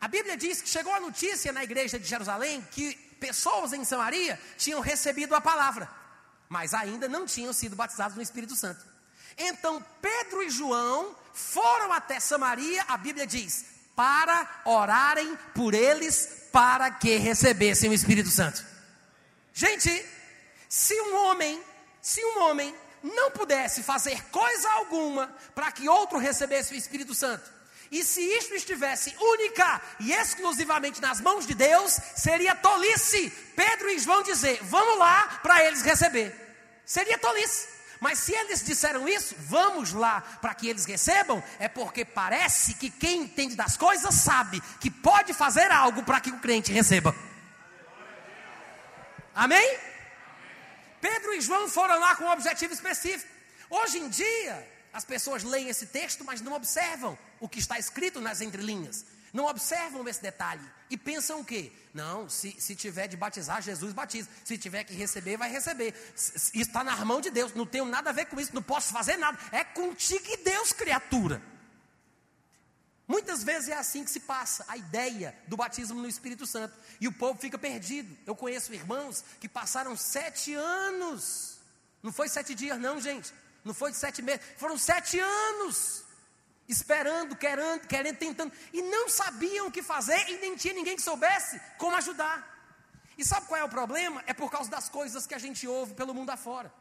[0.00, 4.38] A Bíblia diz que chegou a notícia na igreja de Jerusalém que pessoas em Samaria
[4.58, 5.90] tinham recebido a palavra,
[6.48, 8.84] mas ainda não tinham sido batizados no Espírito Santo.
[9.38, 16.90] Então Pedro e João foram até Samaria, a Bíblia diz, para orarem por eles para
[16.90, 18.64] que recebessem o Espírito Santo.
[19.52, 20.04] Gente,
[20.68, 21.62] se um homem,
[22.02, 27.55] se um homem não pudesse fazer coisa alguma para que outro recebesse o Espírito Santo,
[27.90, 33.98] e se isto estivesse única e exclusivamente nas mãos de Deus, seria tolice Pedro e
[33.98, 36.34] João dizer: vamos lá para eles receber.
[36.84, 37.76] Seria tolice.
[37.98, 42.90] Mas se eles disseram isso, vamos lá para que eles recebam, é porque parece que
[42.90, 47.14] quem entende das coisas sabe que pode fazer algo para que o crente receba.
[49.34, 49.78] Amém?
[51.00, 53.30] Pedro e João foram lá com um objetivo específico.
[53.70, 58.20] Hoje em dia, as pessoas leem esse texto, mas não observam o que está escrito
[58.20, 59.04] nas entrelinhas.
[59.32, 61.70] Não observam esse detalhe e pensam o quê?
[61.92, 64.28] Não, se, se tiver de batizar, Jesus batiza.
[64.44, 65.94] Se tiver que receber, vai receber.
[66.54, 67.54] Está na mão de Deus.
[67.54, 69.38] Não tenho nada a ver com isso, não posso fazer nada.
[69.52, 71.42] É contigo e Deus, criatura.
[73.08, 76.74] Muitas vezes é assim que se passa a ideia do batismo no Espírito Santo.
[77.00, 78.16] E o povo fica perdido.
[78.26, 81.58] Eu conheço irmãos que passaram sete anos.
[82.02, 83.32] Não foi sete dias, não, gente.
[83.64, 86.05] Não foi sete meses, foram sete anos.
[86.68, 88.52] Esperando, querendo, querendo, tentando.
[88.72, 92.54] E não sabiam o que fazer e nem tinha ninguém que soubesse como ajudar.
[93.16, 94.22] E sabe qual é o problema?
[94.26, 96.72] É por causa das coisas que a gente ouve pelo mundo afora.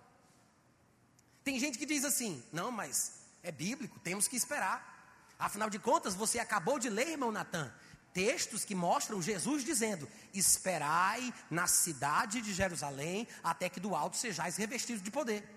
[1.43, 4.93] Tem gente que diz assim: não, mas é bíblico, temos que esperar.
[5.38, 7.71] Afinal de contas, você acabou de ler, irmão Natan,
[8.13, 14.58] textos que mostram Jesus dizendo: Esperai na cidade de Jerusalém, até que do alto sejais
[14.58, 15.48] revestidos de poder.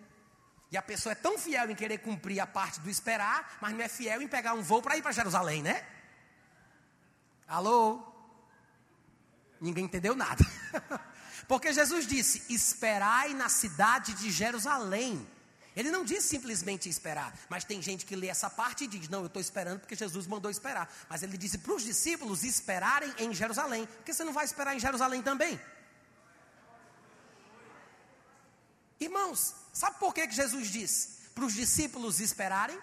[0.71, 3.81] E a pessoa é tão fiel em querer cumprir a parte do esperar, mas não
[3.81, 5.85] é fiel em pegar um voo para ir para Jerusalém, né?
[7.47, 8.03] Alô?
[9.61, 10.45] Ninguém entendeu nada.
[11.49, 15.27] Porque Jesus disse: Esperai na cidade de Jerusalém.
[15.75, 19.21] Ele não disse simplesmente esperar, mas tem gente que lê essa parte e diz: Não,
[19.21, 20.93] eu estou esperando porque Jesus mandou esperar.
[21.09, 23.87] Mas ele disse para os discípulos esperarem em Jerusalém.
[23.87, 25.59] Porque você não vai esperar em Jerusalém também?
[29.01, 32.79] Irmãos, sabe por que, Jesus diz para os discípulos esperarem?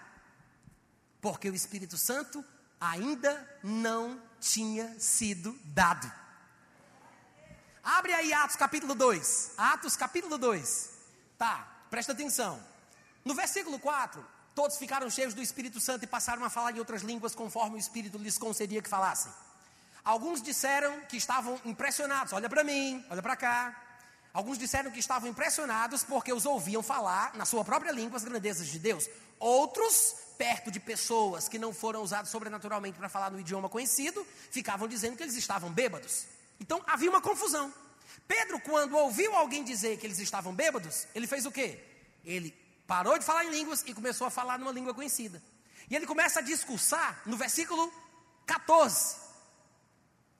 [1.20, 2.44] Porque o Espírito Santo
[2.80, 6.10] ainda não tinha sido dado.
[7.82, 9.52] Abre aí Atos capítulo 2.
[9.56, 10.90] Atos capítulo 2.
[11.36, 12.62] Tá, presta atenção.
[13.24, 14.24] No versículo 4,
[14.54, 17.78] todos ficaram cheios do Espírito Santo e passaram a falar em outras línguas conforme o
[17.78, 19.32] Espírito lhes concedia que falassem.
[20.04, 22.32] Alguns disseram que estavam impressionados.
[22.32, 23.85] Olha para mim, olha para cá.
[24.36, 28.66] Alguns disseram que estavam impressionados porque os ouviam falar na sua própria língua as grandezas
[28.66, 29.08] de Deus.
[29.38, 34.86] Outros, perto de pessoas que não foram usadas sobrenaturalmente para falar no idioma conhecido, ficavam
[34.86, 36.26] dizendo que eles estavam bêbados.
[36.60, 37.72] Então havia uma confusão.
[38.28, 41.82] Pedro, quando ouviu alguém dizer que eles estavam bêbados, ele fez o quê?
[42.22, 42.54] Ele
[42.86, 45.42] parou de falar em línguas e começou a falar numa língua conhecida.
[45.88, 47.90] E ele começa a discursar no versículo
[48.44, 49.16] 14.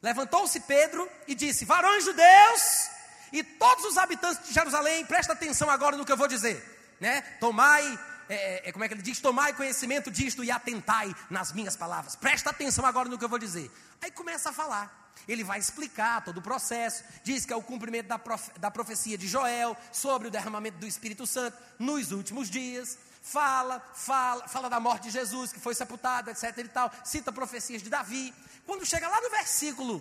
[0.02, 2.94] Levantou-se Pedro e disse: Varões judeus
[3.32, 6.62] e todos os habitantes de Jerusalém, presta atenção agora no que eu vou dizer,
[7.00, 7.20] né?
[7.40, 7.98] Tomai,
[8.28, 9.20] é, é, é, como é que ele diz?
[9.20, 12.16] Tomai conhecimento disto e atentai nas minhas palavras.
[12.16, 13.70] Presta atenção agora no que eu vou dizer.
[14.00, 15.04] Aí começa a falar.
[15.26, 19.18] Ele vai explicar todo o processo, diz que é o cumprimento da, profe da profecia
[19.18, 22.98] de Joel sobre o derramamento do Espírito Santo nos últimos dias.
[23.22, 26.58] Fala, fala, fala da morte de Jesus, que foi sepultado, etc.
[26.58, 26.92] e tal.
[27.04, 28.32] Cita profecias de Davi.
[28.64, 30.00] Quando chega lá no versículo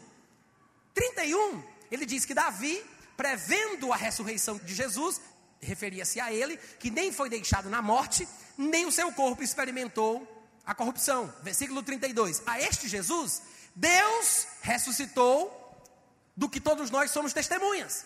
[0.94, 2.84] 31, ele diz que Davi,
[3.16, 5.22] prevendo a ressurreição de Jesus,
[5.60, 10.28] referia-se a ele, que nem foi deixado na morte, nem o seu corpo experimentou
[10.66, 11.34] a corrupção.
[11.44, 12.42] Versículo 32.
[12.46, 13.42] A este Jesus
[13.76, 15.62] Deus ressuscitou
[16.36, 18.06] do que todos nós somos testemunhas.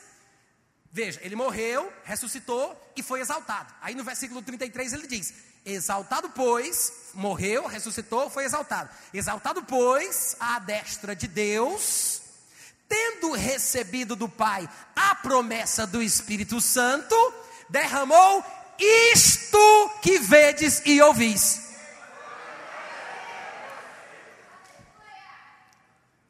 [0.92, 3.72] Veja, ele morreu, ressuscitou e foi exaltado.
[3.80, 5.34] Aí no versículo 33 ele diz:
[5.64, 8.90] Exaltado, pois, morreu, ressuscitou, foi exaltado.
[9.14, 12.19] Exaltado, pois, à destra de Deus,
[12.90, 17.16] tendo recebido do Pai a promessa do Espírito Santo,
[17.70, 18.44] derramou
[18.80, 19.60] isto
[20.02, 21.70] que vedes e ouvis.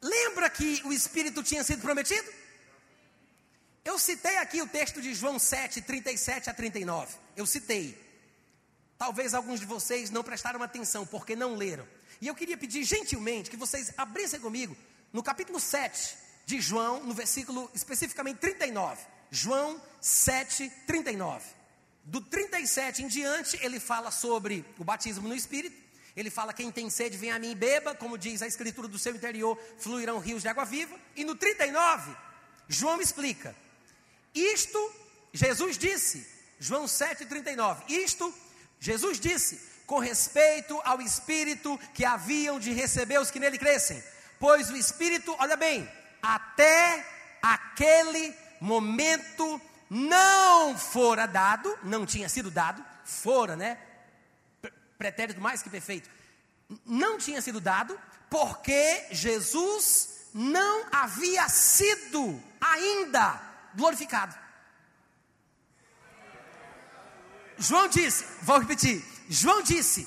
[0.02, 2.28] Lembra que o Espírito tinha sido prometido?
[3.84, 7.14] Eu citei aqui o texto de João 7, 37 a 39.
[7.34, 7.98] Eu citei.
[8.98, 11.88] Talvez alguns de vocês não prestaram atenção porque não leram.
[12.20, 14.76] E eu queria pedir gentilmente que vocês abrissem comigo
[15.10, 16.19] no capítulo 7
[16.50, 19.00] de João, no versículo especificamente 39.
[19.30, 21.44] João 7, 39.
[22.04, 25.76] Do 37 em diante, ele fala sobre o batismo no Espírito.
[26.16, 28.98] Ele fala: Quem tem sede, vem a mim e beba, como diz a escritura do
[28.98, 30.98] seu interior, fluirão rios de água viva.
[31.14, 32.16] E no 39,
[32.66, 33.54] João explica:
[34.34, 34.92] Isto,
[35.32, 36.26] Jesus disse,
[36.58, 38.34] João 7,39, isto,
[38.80, 44.02] Jesus disse, com respeito ao Espírito que haviam de receber os que nele crescem.
[44.40, 45.88] Pois o Espírito, olha bem,
[46.22, 47.06] até
[47.42, 53.78] aquele momento não fora dado, não tinha sido dado, fora, né?
[55.00, 56.10] pretérito mais que perfeito,
[56.84, 57.98] não tinha sido dado,
[58.28, 63.40] porque Jesus não havia sido ainda
[63.74, 64.36] glorificado.
[67.58, 70.06] João disse, vou repetir, João disse,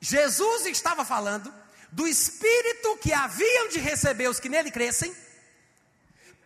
[0.00, 1.52] Jesus estava falando
[1.92, 5.14] do Espírito que haviam de receber os que nele crescem,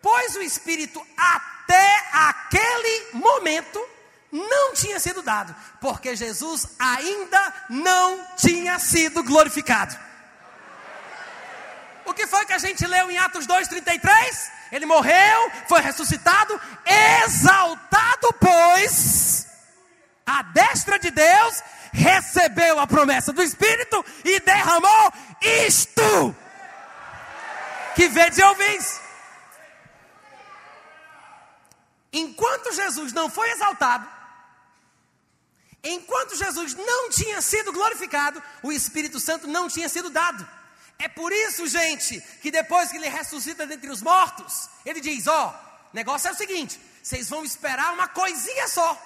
[0.01, 3.79] pois o Espírito até aquele momento
[4.31, 9.97] não tinha sido dado, porque Jesus ainda não tinha sido glorificado.
[12.05, 14.51] O que foi que a gente leu em Atos 2,33?
[14.71, 16.59] Ele morreu, foi ressuscitado,
[17.23, 19.47] exaltado, pois,
[20.25, 26.35] a destra de Deus, recebeu a promessa do Espírito e derramou isto
[27.95, 29.08] que vede e ouvis.
[32.11, 34.07] Enquanto Jesus não foi exaltado,
[35.83, 40.45] Enquanto Jesus não tinha sido glorificado, o Espírito Santo não tinha sido dado.
[40.97, 45.47] É por isso, gente, que depois que ele ressuscita dentre os mortos, ele diz: Ó,
[45.47, 49.05] oh, negócio é o seguinte, vocês vão esperar uma coisinha só.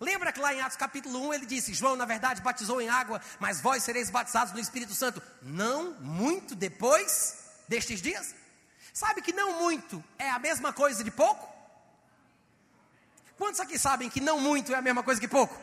[0.00, 3.20] Lembra que lá em Atos capítulo 1 ele disse: João, na verdade, batizou em água,
[3.38, 5.22] mas vós sereis batizados no Espírito Santo.
[5.40, 7.36] Não muito depois
[7.68, 8.34] destes dias?
[8.92, 11.53] Sabe que não muito é a mesma coisa de pouco?
[13.36, 15.58] Quantos aqui sabem que não muito é a mesma coisa que pouco?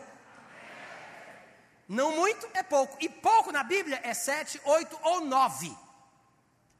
[1.87, 2.97] Não muito é pouco.
[2.99, 5.75] E pouco na Bíblia é sete, oito ou nove.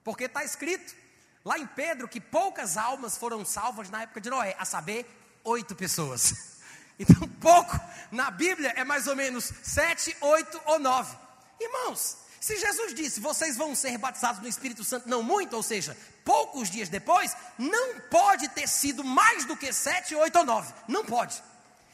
[0.04, 0.96] Porque está escrito
[1.44, 5.06] lá em Pedro que poucas almas foram salvas na época de Noé, a saber,
[5.44, 6.50] oito pessoas.
[7.00, 7.80] Então, pouco
[8.12, 11.18] na Bíblia é mais ou menos sete, oito ou nove.
[11.60, 15.96] Irmãos, se Jesus disse, vocês vão ser batizados no Espírito Santo, não muito, ou seja,
[16.26, 20.74] poucos dias depois, não pode ter sido mais do que sete, oito ou nove.
[20.88, 21.42] Não pode.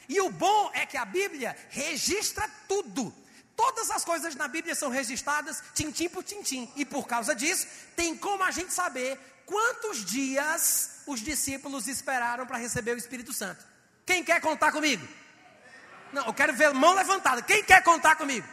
[0.08, 3.14] E o bom é que a Bíblia registra tudo.
[3.54, 6.72] Todas as coisas na Bíblia são registradas tintim por tintim.
[6.76, 12.56] E por causa disso, tem como a gente saber quantos dias os discípulos esperaram para
[12.56, 13.62] receber o Espírito Santo.
[14.06, 15.06] Quem quer contar comigo?
[16.10, 17.42] Não, eu quero ver mão levantada.
[17.42, 18.48] Quem quer contar comigo?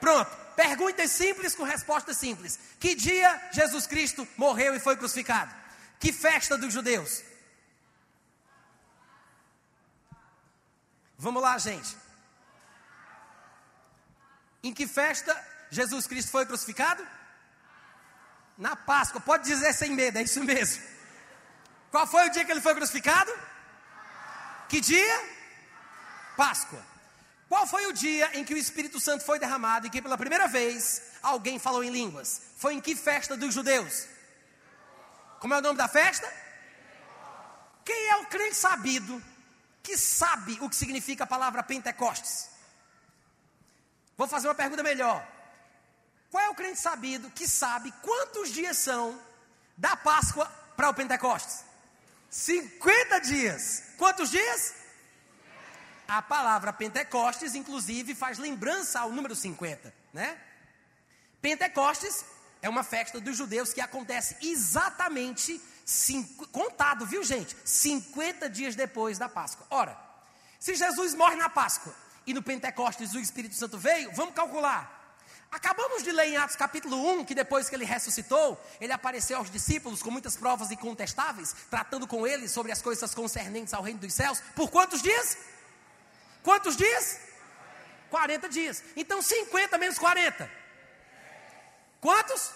[0.00, 0.30] Pronto.
[0.56, 2.58] Perguntas simples com respostas simples.
[2.80, 5.54] Que dia Jesus Cristo morreu e foi crucificado?
[6.00, 7.22] Que festa dos judeus?
[11.16, 11.96] Vamos lá, gente.
[14.62, 15.32] Em que festa
[15.70, 17.06] Jesus Cristo foi crucificado?
[18.56, 19.20] Na Páscoa.
[19.20, 20.82] Pode dizer sem medo, é isso mesmo.
[21.90, 23.32] Qual foi o dia que ele foi crucificado?
[24.68, 25.38] Que dia?
[26.36, 26.87] Páscoa.
[27.48, 30.46] Qual foi o dia em que o Espírito Santo foi derramado e que pela primeira
[30.46, 32.42] vez alguém falou em línguas?
[32.58, 34.06] Foi em que festa dos judeus?
[35.40, 36.30] Como é o nome da festa?
[37.84, 39.22] Quem é o crente sabido
[39.82, 42.50] que sabe o que significa a palavra Pentecostes?
[44.14, 45.26] Vou fazer uma pergunta melhor.
[46.30, 49.18] Qual é o crente sabido que sabe quantos dias são
[49.76, 50.44] Da Páscoa
[50.76, 51.64] para o Pentecostes?
[52.28, 53.84] 50 dias.
[53.96, 54.74] Quantos dias?
[56.08, 60.38] A palavra Pentecostes, inclusive, faz lembrança ao número 50, né?
[61.42, 62.24] Pentecostes
[62.62, 67.54] é uma festa dos judeus que acontece exatamente, cinco, contado, viu gente?
[67.62, 69.66] 50 dias depois da Páscoa.
[69.68, 69.98] Ora,
[70.58, 71.94] se Jesus morre na Páscoa
[72.26, 74.96] e no Pentecostes o Espírito Santo veio, vamos calcular.
[75.52, 79.50] Acabamos de ler em Atos capítulo 1 que depois que ele ressuscitou, ele apareceu aos
[79.50, 84.14] discípulos com muitas provas incontestáveis, tratando com eles sobre as coisas concernentes ao reino dos
[84.14, 84.40] céus.
[84.56, 85.36] Por quantos dias?
[86.42, 87.20] Quantos dias?
[88.10, 88.82] 40 dias.
[88.96, 90.50] Então 50 menos 40.
[92.00, 92.52] Quantos?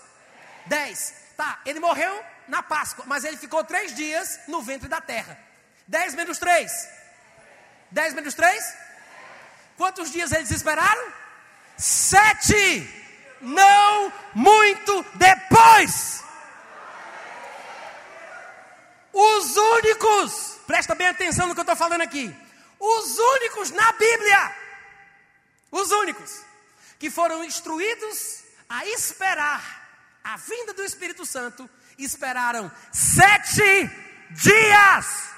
[0.66, 1.14] 10.
[1.36, 5.38] Tá, ele morreu na Páscoa, mas ele ficou três dias no ventre da terra.
[5.86, 6.70] 10 menos 3.
[7.90, 8.76] 10 menos 3?
[9.76, 11.12] Quantos dias eles esperaram?
[11.76, 12.88] Sete,
[13.40, 16.22] não muito depois.
[19.12, 22.34] Os únicos, presta bem atenção no que eu estou falando aqui.
[22.84, 24.56] Os únicos na Bíblia,
[25.70, 26.42] os únicos
[26.98, 29.62] que foram instruídos a esperar
[30.24, 33.88] a vinda do Espírito Santo, esperaram sete
[34.30, 35.30] dias.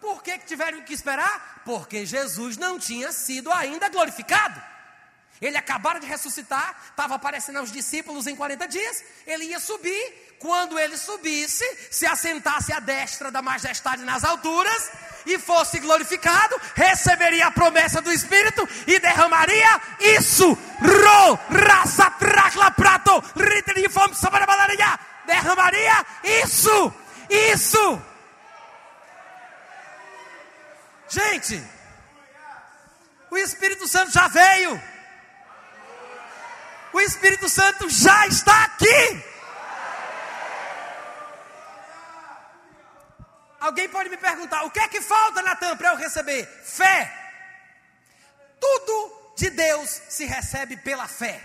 [0.00, 1.62] Por que, que tiveram que esperar?
[1.64, 4.60] Porque Jesus não tinha sido ainda glorificado.
[5.40, 10.28] Ele acabara de ressuscitar, estava aparecendo aos discípulos em 40 dias, ele ia subir.
[10.38, 14.90] Quando ele subisse, se assentasse à destra da majestade nas alturas
[15.26, 19.80] e fosse glorificado, receberia a promessa do Espírito e derramaria
[20.16, 20.46] isso.
[20.48, 23.22] Ro, raça, tracla, prato,
[25.26, 26.94] derramaria isso,
[27.28, 28.02] isso.
[31.08, 31.62] Gente,
[33.30, 34.89] o Espírito Santo já veio.
[36.92, 39.24] O Espírito Santo já está aqui.
[43.60, 46.46] Alguém pode me perguntar: o que é que falta, Natan, para eu receber?
[46.64, 47.16] Fé.
[48.58, 51.42] Tudo de Deus se recebe pela fé.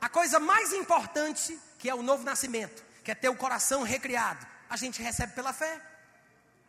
[0.00, 4.46] A coisa mais importante, que é o novo nascimento, que é ter o coração recriado,
[4.68, 5.80] a gente recebe pela fé.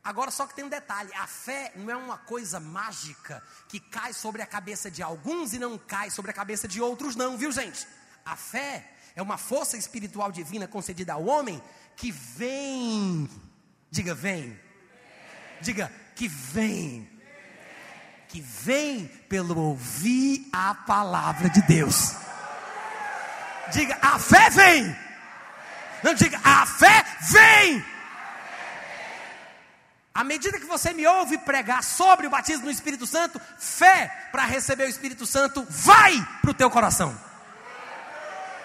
[0.06, 4.14] Agora, só que tem um detalhe: a fé não é uma coisa mágica que cai
[4.14, 7.52] sobre a cabeça de alguns e não cai sobre a cabeça de outros, não, viu,
[7.52, 7.88] gente?
[8.24, 11.60] A fé é uma força espiritual divina concedida ao homem
[11.96, 13.28] que vem,
[13.90, 14.60] diga, vem,
[15.60, 17.10] diga, que vem,
[18.28, 22.14] que vem pelo ouvir a palavra de Deus.
[23.74, 24.96] Diga, a fé vem.
[26.04, 27.95] Não diga, a fé vem
[30.16, 34.46] à medida que você me ouve pregar sobre o batismo no Espírito Santo, fé para
[34.46, 37.14] receber o Espírito Santo vai para o teu coração.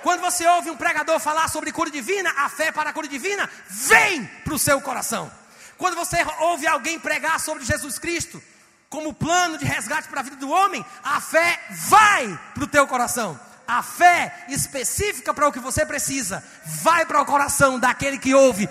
[0.01, 3.51] Quando você ouve um pregador falar sobre cura divina, a fé para a cura divina
[3.69, 5.29] vem para o seu coração.
[5.77, 8.41] Quando você ouve alguém pregar sobre Jesus Cristo,
[8.89, 12.87] como plano de resgate para a vida do homem, a fé vai para o teu
[12.87, 13.39] coração.
[13.67, 18.69] A fé específica para o que você precisa vai para o coração daquele que ouve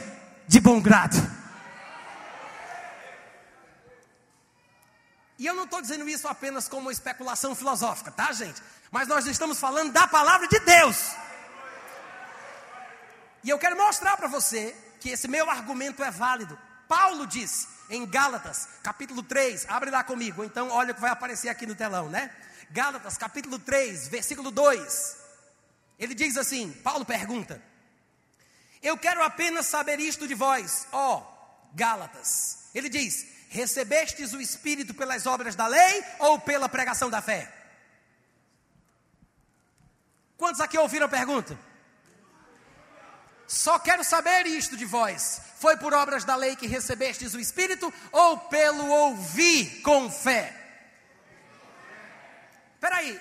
[0.48, 1.39] de bom grado.
[5.40, 8.62] E eu não estou dizendo isso apenas como uma especulação filosófica, tá, gente?
[8.92, 10.98] Mas nós estamos falando da palavra de Deus.
[13.42, 16.60] E eu quero mostrar para você que esse meu argumento é válido.
[16.90, 21.48] Paulo disse em Gálatas, capítulo 3, abre lá comigo, então olha o que vai aparecer
[21.48, 22.30] aqui no telão, né?
[22.70, 25.18] Gálatas, capítulo 3, versículo 2.
[25.98, 27.62] Ele diz assim: Paulo pergunta:
[28.84, 31.24] Eu quero apenas saber isto de vós, ó
[31.74, 32.70] Gálatas.
[32.76, 37.52] Ele diz: recebestes o Espírito pelas obras da lei ou pela pregação da fé?
[40.38, 41.60] Quantos aqui ouviram a pergunta?
[43.47, 47.91] Só quero saber isto de vós: foi por obras da lei que recebestes o Espírito
[48.12, 50.56] ou pelo ouvir com fé?
[52.76, 53.20] Espera aí,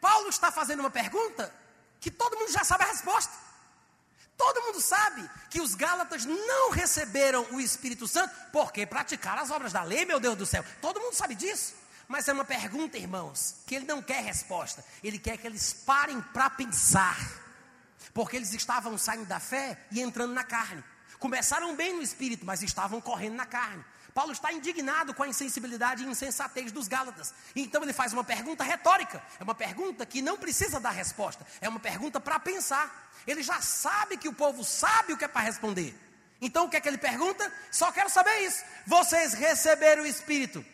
[0.00, 1.52] Paulo está fazendo uma pergunta
[1.98, 3.43] que todo mundo já sabe a resposta.
[4.36, 9.72] Todo mundo sabe que os Gálatas não receberam o Espírito Santo porque praticaram as obras
[9.72, 10.64] da lei, meu Deus do céu.
[10.80, 11.74] Todo mundo sabe disso.
[12.08, 14.84] Mas é uma pergunta, irmãos, que ele não quer resposta.
[15.02, 17.16] Ele quer que eles parem para pensar.
[18.12, 20.84] Porque eles estavam saindo da fé e entrando na carne.
[21.18, 23.84] Começaram bem no espírito, mas estavam correndo na carne.
[24.14, 27.34] Paulo está indignado com a insensibilidade e insensatez dos Gálatas.
[27.54, 29.20] Então ele faz uma pergunta retórica.
[29.40, 31.44] É uma pergunta que não precisa dar resposta.
[31.60, 33.10] É uma pergunta para pensar.
[33.26, 35.98] Ele já sabe que o povo sabe o que é para responder.
[36.40, 37.52] Então o que é que ele pergunta?
[37.72, 38.62] Só quero saber isso.
[38.86, 40.64] Vocês receberam o Espírito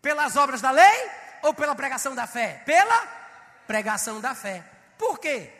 [0.00, 1.10] pelas obras da lei
[1.42, 2.62] ou pela pregação da fé?
[2.64, 3.04] Pela
[3.66, 4.64] pregação da fé.
[4.96, 5.52] Por quê?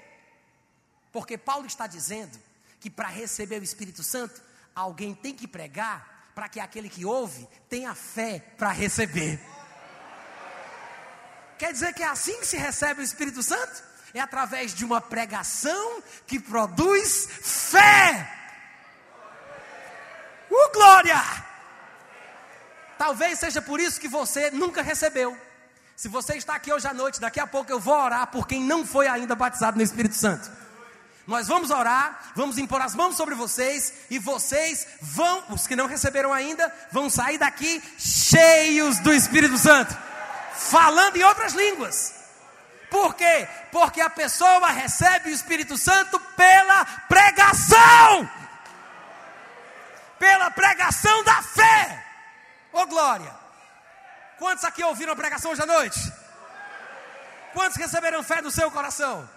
[1.10, 2.38] Porque Paulo está dizendo
[2.78, 4.40] que para receber o Espírito Santo,
[4.76, 9.38] alguém tem que pregar para que aquele que ouve tenha fé para receber.
[11.58, 13.82] Quer dizer que é assim que se recebe o Espírito Santo?
[14.14, 18.26] É através de uma pregação que produz fé.
[20.50, 21.22] Uh, glória!
[22.96, 25.38] Talvez seja por isso que você nunca recebeu.
[25.94, 28.64] Se você está aqui hoje à noite, daqui a pouco eu vou orar por quem
[28.64, 30.50] não foi ainda batizado no Espírito Santo.
[31.30, 35.86] Nós vamos orar, vamos impor as mãos sobre vocês e vocês vão, os que não
[35.86, 39.96] receberam ainda, vão sair daqui cheios do Espírito Santo,
[40.54, 42.16] falando em outras línguas.
[42.90, 43.46] Por quê?
[43.70, 48.28] Porque a pessoa recebe o Espírito Santo pela pregação.
[50.18, 52.06] Pela pregação da fé.
[52.72, 53.32] Ô oh, glória!
[54.36, 56.12] Quantos aqui ouviram a pregação hoje à noite?
[57.52, 59.30] Quantos receberam fé do seu coração?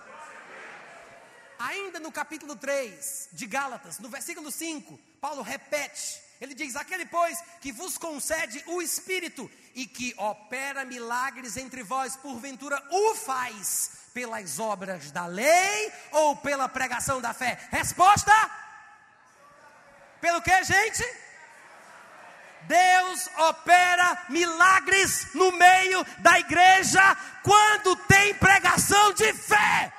[1.64, 6.22] Ainda no capítulo 3 de Gálatas, no versículo 5, Paulo repete.
[6.42, 12.18] Ele diz: Aquele, pois, que vos concede o Espírito e que opera milagres entre vós,
[12.18, 17.58] porventura o faz pelas obras da lei ou pela pregação da fé?
[17.72, 18.34] Resposta:
[20.20, 21.04] Pelo que, gente?
[22.64, 29.94] Deus opera milagres no meio da igreja quando tem pregação de fé.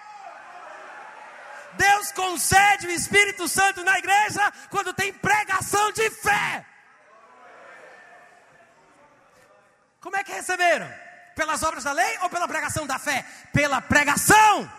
[1.77, 6.65] Deus concede o Espírito Santo na igreja quando tem pregação de fé.
[10.01, 10.93] Como é que receberam?
[11.35, 13.25] Pelas obras da lei ou pela pregação da fé?
[13.53, 14.71] Pela pregação.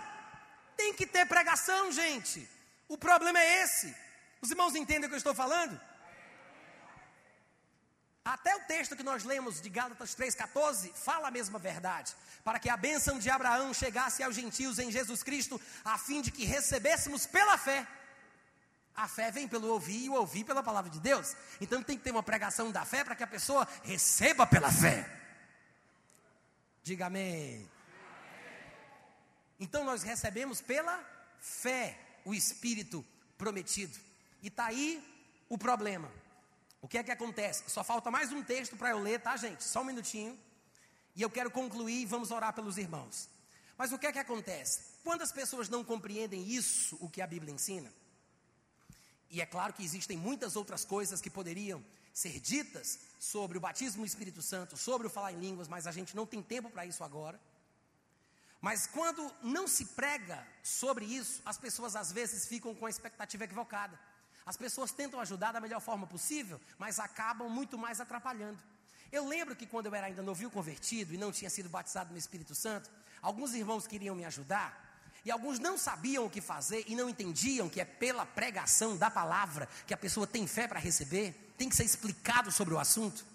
[0.77, 2.47] Tem que ter pregação, gente.
[2.87, 3.95] O problema é esse.
[4.41, 5.79] Os irmãos entendem o que eu estou falando?
[8.25, 12.15] Até o texto que nós lemos de Gálatas 3,14 fala a mesma verdade.
[12.43, 16.31] Para que a bênção de Abraão chegasse aos gentios em Jesus Cristo, a fim de
[16.31, 17.87] que recebêssemos pela fé.
[18.95, 21.35] A fé vem pelo ouvir e o ouvir pela palavra de Deus.
[21.61, 25.07] Então tem que ter uma pregação da fé para que a pessoa receba pela fé.
[26.81, 27.69] Diga amém.
[29.59, 30.99] Então nós recebemos pela
[31.39, 33.05] fé o Espírito
[33.37, 33.99] prometido.
[34.41, 35.03] E está aí
[35.47, 36.11] o problema.
[36.85, 37.63] O que é que acontece?
[37.67, 39.63] Só falta mais um texto para eu ler, tá, gente?
[39.63, 40.39] Só um minutinho.
[41.15, 43.27] E eu quero concluir e vamos orar pelos irmãos.
[43.75, 44.81] Mas o que é que acontece?
[45.03, 47.91] Quando as pessoas não compreendem isso, o que a Bíblia ensina,
[49.31, 51.83] e é claro que existem muitas outras coisas que poderiam
[52.13, 55.91] ser ditas sobre o batismo no Espírito Santo, sobre o falar em línguas, mas a
[55.91, 57.41] gente não tem tempo para isso agora.
[58.61, 63.43] Mas quando não se prega sobre isso, as pessoas às vezes ficam com a expectativa
[63.43, 63.99] equivocada.
[64.45, 68.59] As pessoas tentam ajudar da melhor forma possível, mas acabam muito mais atrapalhando.
[69.11, 72.17] Eu lembro que quando eu era ainda novinho convertido e não tinha sido batizado no
[72.17, 72.89] Espírito Santo,
[73.21, 74.85] alguns irmãos queriam me ajudar,
[75.23, 79.09] e alguns não sabiam o que fazer e não entendiam que é pela pregação da
[79.09, 83.25] palavra que a pessoa tem fé para receber, tem que ser explicado sobre o assunto.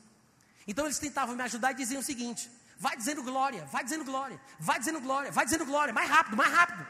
[0.68, 2.48] Então eles tentavam me ajudar e diziam o seguinte:
[2.78, 6.52] vai dizendo glória, vai dizendo glória, vai dizendo glória, vai dizendo glória, mais rápido, mais
[6.52, 6.86] rápido.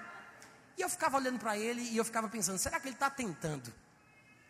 [0.77, 3.73] E eu ficava olhando para ele e eu ficava pensando: será que ele está tentando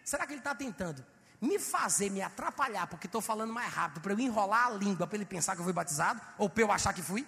[0.04, 1.04] Será que ele está tentando
[1.40, 5.16] me fazer me atrapalhar porque estou falando mais rápido para eu enrolar a língua para
[5.16, 7.26] ele pensar que eu fui batizado ou para eu achar que fui?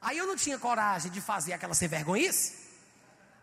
[0.00, 2.64] Aí eu não tinha coragem de fazer aquela sem vergonhice.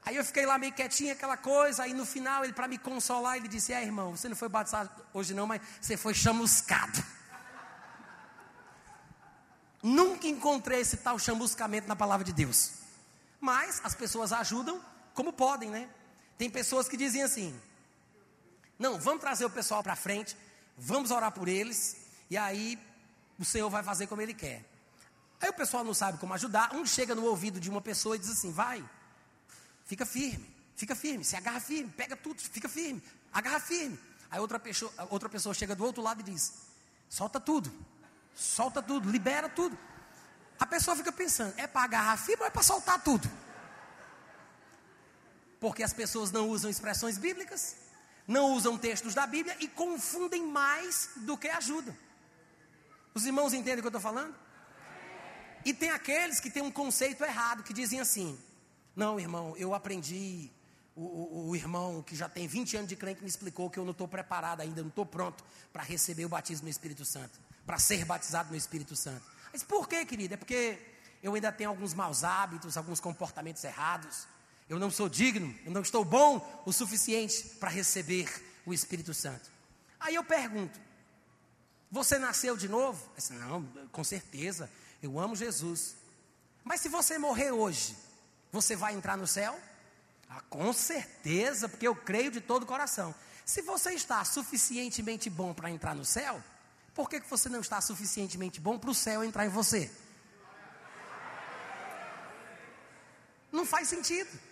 [0.03, 1.83] Aí eu fiquei lá meio quietinho, aquela coisa.
[1.83, 4.89] Aí no final, ele para me consolar, ele disse: É, irmão, você não foi batizado
[5.13, 7.03] hoje não, mas você foi chamuscado.
[9.81, 12.73] Nunca encontrei esse tal chamuscamento na palavra de Deus.
[13.39, 14.79] Mas as pessoas ajudam
[15.13, 15.89] como podem, né?
[16.37, 17.59] Tem pessoas que dizem assim:
[18.81, 20.35] não, vamos trazer o pessoal para frente,
[20.75, 21.97] vamos orar por eles,
[22.31, 22.79] e aí
[23.37, 24.65] o Senhor vai fazer como Ele quer.
[25.39, 28.19] Aí o pessoal não sabe como ajudar, um chega no ouvido de uma pessoa e
[28.19, 28.83] diz assim: vai,
[29.85, 33.99] fica firme, fica firme, se agarra firme, pega tudo, fica firme, agarra firme.
[34.31, 36.51] Aí outra pessoa, outra pessoa chega do outro lado e diz:
[37.07, 37.71] solta tudo,
[38.35, 39.77] solta tudo, libera tudo.
[40.59, 43.29] A pessoa fica pensando: é para agarrar firme ou é para soltar tudo?
[45.59, 47.75] Porque as pessoas não usam expressões bíblicas
[48.27, 51.95] não usam textos da Bíblia e confundem mais do que ajudam.
[53.13, 54.35] Os irmãos entendem o que eu estou falando?
[55.65, 58.39] E tem aqueles que têm um conceito errado, que dizem assim:
[58.95, 60.49] não, irmão, eu aprendi.
[60.93, 63.85] O, o, o irmão que já tem 20 anos de crente me explicou que eu
[63.85, 65.41] não estou preparado ainda, não estou pronto
[65.71, 69.23] para receber o batismo no Espírito Santo, para ser batizado no Espírito Santo.
[69.53, 70.33] Mas por quê, querido?
[70.33, 70.77] É porque
[71.23, 74.27] eu ainda tenho alguns maus hábitos, alguns comportamentos errados
[74.71, 78.25] eu não sou digno, eu não estou bom o suficiente para receber
[78.65, 79.51] o Espírito Santo.
[79.99, 80.79] Aí eu pergunto:
[81.91, 83.05] você nasceu de novo?
[83.13, 84.71] Disse, não, com certeza,
[85.03, 85.97] eu amo Jesus.
[86.63, 87.97] Mas se você morrer hoje,
[88.49, 89.59] você vai entrar no céu?
[90.29, 93.13] Ah, com certeza, porque eu creio de todo o coração.
[93.45, 96.41] Se você está suficientemente bom para entrar no céu,
[96.95, 99.91] por que, que você não está suficientemente bom para o céu entrar em você?
[103.51, 104.50] Não faz sentido.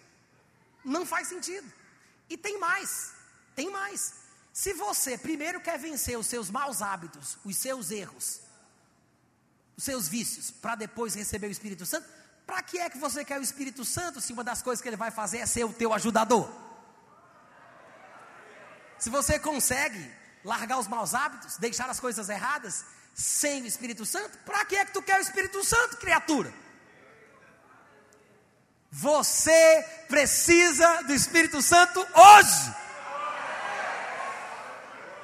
[0.89, 1.71] Não faz sentido.
[2.27, 3.11] E tem mais.
[3.55, 4.13] Tem mais.
[4.51, 8.41] Se você primeiro quer vencer os seus maus hábitos, os seus erros,
[9.77, 12.09] os seus vícios, para depois receber o Espírito Santo,
[12.45, 14.97] para que é que você quer o Espírito Santo se uma das coisas que ele
[14.97, 16.51] vai fazer é ser o teu ajudador?
[18.97, 20.11] Se você consegue
[20.43, 22.83] largar os maus hábitos, deixar as coisas erradas,
[23.13, 26.51] sem o Espírito Santo, para que é que tu quer o Espírito Santo, criatura?
[28.91, 32.75] Você precisa do Espírito Santo hoje.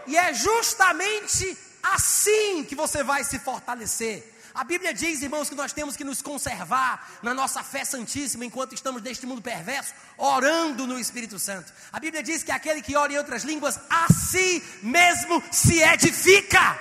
[0.07, 4.33] E é justamente assim que você vai se fortalecer.
[4.53, 8.73] A Bíblia diz, irmãos, que nós temos que nos conservar na nossa fé santíssima enquanto
[8.73, 11.73] estamos neste mundo perverso, orando no Espírito Santo.
[11.91, 16.79] A Bíblia diz que aquele que ora em outras línguas, a si mesmo se edifica.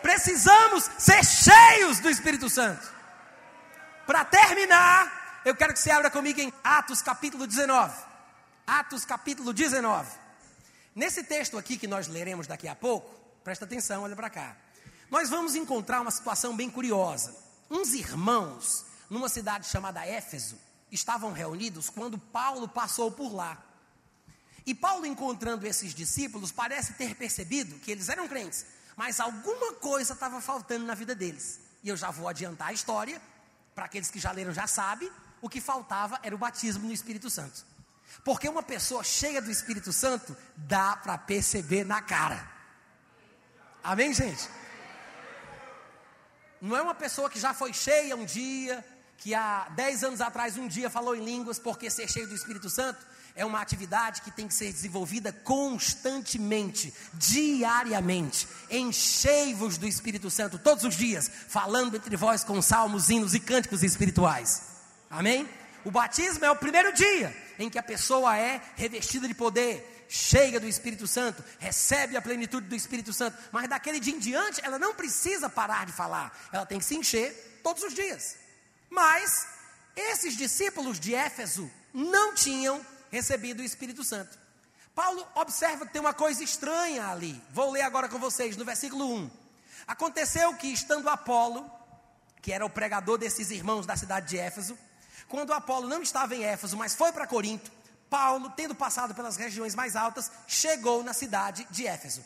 [0.00, 2.93] Precisamos ser cheios do Espírito Santo.
[4.06, 7.96] Para terminar, eu quero que você abra comigo em Atos capítulo 19.
[8.66, 10.10] Atos capítulo 19.
[10.94, 14.56] Nesse texto aqui que nós leremos daqui a pouco, presta atenção, olha para cá
[15.14, 17.36] nós vamos encontrar uma situação bem curiosa.
[17.70, 20.58] Uns irmãos, numa cidade chamada Éfeso,
[20.90, 23.62] estavam reunidos quando Paulo passou por lá.
[24.66, 30.14] E Paulo, encontrando esses discípulos, parece ter percebido que eles eram crentes, mas alguma coisa
[30.14, 31.60] estava faltando na vida deles.
[31.82, 33.22] E eu já vou adiantar a história,
[33.74, 35.10] para aqueles que já leram já sabem,
[35.40, 37.64] o que faltava era o batismo no Espírito Santo.
[38.24, 42.48] Porque uma pessoa cheia do Espírito Santo dá para perceber na cara.
[43.82, 44.48] Amém, gente?
[46.60, 48.84] Não é uma pessoa que já foi cheia um dia,
[49.18, 52.70] que há 10 anos atrás um dia falou em línguas, porque ser cheio do Espírito
[52.70, 53.04] Santo
[53.36, 58.46] é uma atividade que tem que ser desenvolvida constantemente, diariamente.
[58.70, 63.82] Enchei-vos do Espírito Santo todos os dias, falando entre vós com salmos, hinos e cânticos
[63.82, 64.62] espirituais.
[65.10, 65.48] Amém?
[65.84, 70.60] O batismo é o primeiro dia em que a pessoa é revestida de poder, cheia
[70.60, 74.78] do Espírito Santo, recebe a plenitude do Espírito Santo, mas daquele dia em diante ela
[74.78, 78.36] não precisa parar de falar, ela tem que se encher todos os dias.
[78.88, 79.46] Mas
[79.96, 82.80] esses discípulos de Éfeso não tinham
[83.14, 84.36] recebido o Espírito Santo.
[84.94, 87.40] Paulo observa que tem uma coisa estranha ali.
[87.50, 89.30] Vou ler agora com vocês no versículo 1.
[89.86, 91.70] Aconteceu que, estando Apolo,
[92.42, 94.76] que era o pregador desses irmãos da cidade de Éfeso,
[95.28, 97.70] quando Apolo não estava em Éfeso, mas foi para Corinto,
[98.10, 102.22] Paulo, tendo passado pelas regiões mais altas, chegou na cidade de Éfeso.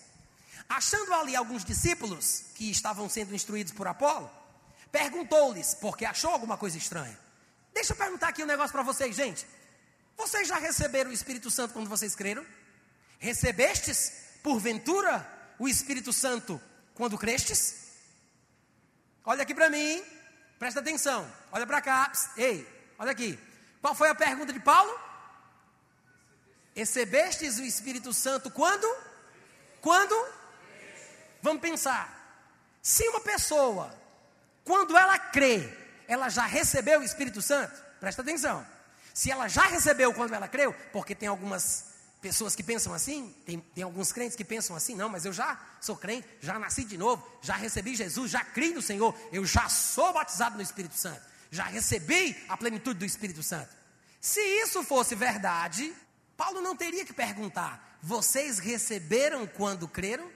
[0.69, 4.31] Achando ali alguns discípulos que estavam sendo instruídos por Apolo,
[4.91, 7.19] perguntou-lhes, porque achou alguma coisa estranha.
[7.73, 9.47] Deixa eu perguntar aqui um negócio para vocês, gente.
[10.19, 12.45] Vocês já receberam o Espírito Santo quando vocês creram?
[13.21, 14.13] Recebestes,
[14.43, 15.27] porventura,
[15.59, 16.61] o Espírito Santo
[16.93, 17.93] quando crestes?
[19.25, 20.03] Olha aqui para mim,
[20.59, 22.67] presta atenção, olha para cá, ei,
[22.99, 23.39] olha aqui.
[23.81, 24.93] Qual foi a pergunta de Paulo?
[26.75, 28.89] Recebestes o Espírito Santo quando?
[29.81, 30.17] Quando?
[31.41, 32.05] Vamos pensar.
[32.83, 33.95] Se uma pessoa,
[34.65, 35.73] quando ela crê,
[36.09, 38.78] ela já recebeu o Espírito Santo, presta atenção.
[39.19, 41.87] Se ela já recebeu quando ela creu, porque tem algumas
[42.21, 45.61] pessoas que pensam assim, tem, tem alguns crentes que pensam assim, não, mas eu já
[45.81, 49.69] sou crente, já nasci de novo, já recebi Jesus, já criei no Senhor, eu já
[49.69, 53.75] sou batizado no Espírito Santo, já recebi a plenitude do Espírito Santo.
[54.21, 55.93] Se isso fosse verdade,
[56.37, 60.31] Paulo não teria que perguntar: vocês receberam quando creram?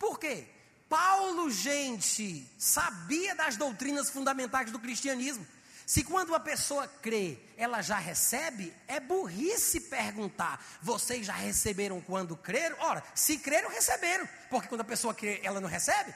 [0.00, 0.48] Por quê?
[0.88, 5.46] Paulo, gente, sabia das doutrinas fundamentais do cristianismo.
[5.92, 12.34] Se quando uma pessoa crê, ela já recebe, é burrice perguntar: vocês já receberam quando
[12.34, 12.74] creram?
[12.80, 16.14] Ora, se creram, receberam, porque quando a pessoa crê, ela não recebe.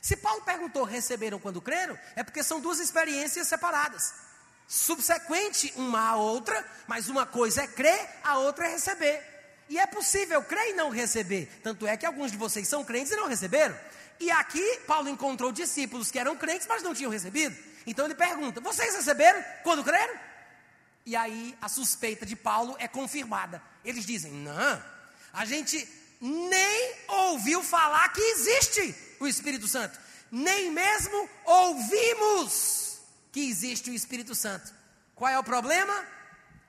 [0.00, 1.98] Se Paulo perguntou: receberam quando creram?
[2.16, 4.14] É porque são duas experiências separadas
[4.66, 9.22] subsequente uma à outra, mas uma coisa é crer, a outra é receber.
[9.68, 11.50] E é possível crer e não receber.
[11.62, 13.78] Tanto é que alguns de vocês são crentes e não receberam.
[14.18, 17.71] E aqui Paulo encontrou discípulos que eram crentes, mas não tinham recebido.
[17.86, 20.14] Então ele pergunta: Vocês receberam quando creram?
[21.04, 23.62] E aí a suspeita de Paulo é confirmada.
[23.84, 24.82] Eles dizem: Não,
[25.32, 25.88] a gente
[26.20, 29.98] nem ouviu falar que existe o Espírito Santo,
[30.30, 33.00] nem mesmo ouvimos
[33.32, 34.72] que existe o Espírito Santo.
[35.14, 36.06] Qual é o problema?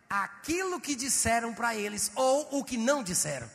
[0.10, 3.50] Aquilo que disseram para eles ou o que não disseram.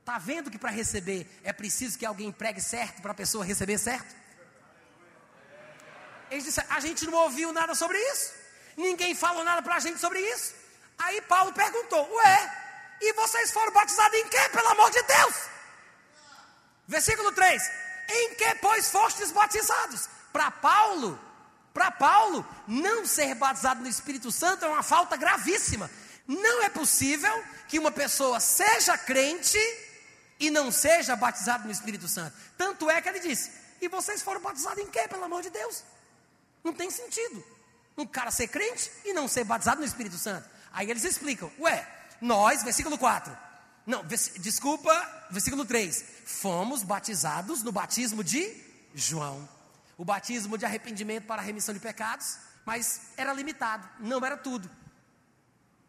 [0.00, 3.78] Está vendo que para receber é preciso que alguém pregue certo para a pessoa receber
[3.78, 4.14] certo?
[6.34, 8.32] Eles disseram, a gente não ouviu nada sobre isso.
[8.76, 10.52] Ninguém falou nada para a gente sobre isso.
[10.98, 15.34] Aí Paulo perguntou: Ué, e vocês foram batizados em quê, pelo amor de Deus?
[16.88, 17.62] Versículo 3:
[18.08, 20.08] Em que, pois, fostes batizados?
[20.32, 21.20] Para Paulo,
[21.72, 25.88] para Paulo, não ser batizado no Espírito Santo é uma falta gravíssima.
[26.26, 29.58] Não é possível que uma pessoa seja crente
[30.40, 32.36] e não seja batizado no Espírito Santo.
[32.58, 35.84] Tanto é que ele disse: E vocês foram batizados em quê, pelo amor de Deus?
[36.64, 37.44] Não tem sentido.
[37.96, 40.48] Um cara ser crente e não ser batizado no Espírito Santo.
[40.72, 41.86] Aí eles explicam: Ué,
[42.20, 43.36] nós, versículo 4.
[43.86, 46.04] Não, desculpa, versículo 3.
[46.24, 48.56] Fomos batizados no batismo de
[48.94, 49.46] João.
[49.96, 54.68] O batismo de arrependimento para a remissão de pecados, mas era limitado, não era tudo.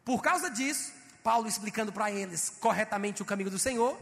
[0.04, 0.92] Por causa disso,
[1.24, 3.98] Paulo explicando para eles corretamente o caminho do Senhor,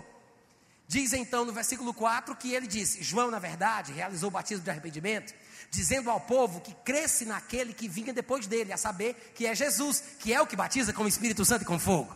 [0.88, 4.70] diz então no versículo 4 que ele disse: João, na verdade, realizou o batismo de
[4.70, 5.34] arrependimento,
[5.74, 10.04] dizendo ao povo que cresce naquele que vinha depois dele, a saber que é Jesus,
[10.20, 12.16] que é o que batiza com o Espírito Santo e com fogo.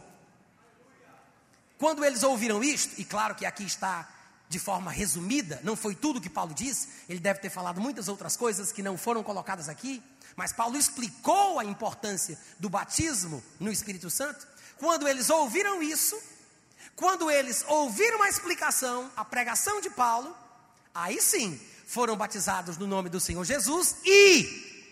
[1.75, 4.07] Quando eles ouviram isto, e claro que aqui está
[4.47, 8.37] de forma resumida, não foi tudo que Paulo disse, ele deve ter falado muitas outras
[8.37, 10.03] coisas que não foram colocadas aqui,
[10.35, 14.47] mas Paulo explicou a importância do batismo no Espírito Santo.
[14.77, 16.15] Quando eles ouviram isso,
[16.95, 20.37] quando eles ouviram a explicação, a pregação de Paulo,
[20.93, 24.91] aí sim foram batizados no nome do Senhor Jesus e,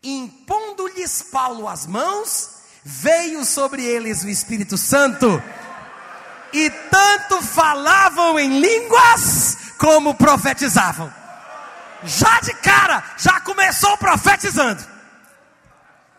[0.00, 2.50] impondo-lhes Paulo as mãos,
[2.84, 5.42] veio sobre eles o Espírito Santo
[6.52, 11.12] e tanto falavam em línguas como profetizavam.
[12.04, 14.86] Já de cara, já começou profetizando.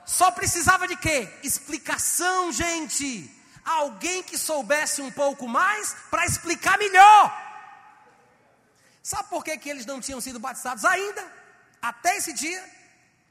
[0.06, 1.30] Só precisava de quê?
[1.42, 3.32] Explicação, gente.
[3.64, 7.45] Alguém que soubesse um pouco mais para explicar melhor.
[9.06, 11.24] Sabe por que, que eles não tinham sido batizados ainda?
[11.80, 12.74] Até esse dia?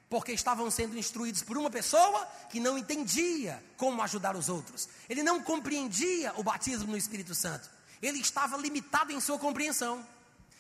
[0.08, 4.88] porque estavam sendo instruídos por uma pessoa que não entendia como ajudar os outros.
[5.08, 7.68] Ele não compreendia o batismo no Espírito Santo.
[8.00, 10.06] Ele estava limitado em sua compreensão.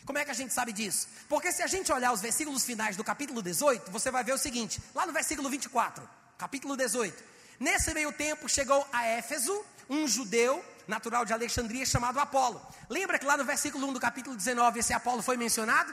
[0.04, 1.06] Como é que a gente sabe disso?
[1.28, 4.38] Porque se a gente olhar os versículos finais do capítulo 18, você vai ver o
[4.38, 6.02] seguinte, lá no versículo 24,
[6.36, 7.22] capítulo 18.
[7.60, 12.60] Nesse meio tempo chegou a Éfeso um judeu natural de Alexandria chamado Apolo.
[12.88, 15.92] Lembra que lá no versículo 1 do capítulo 19 esse Apolo foi mencionado?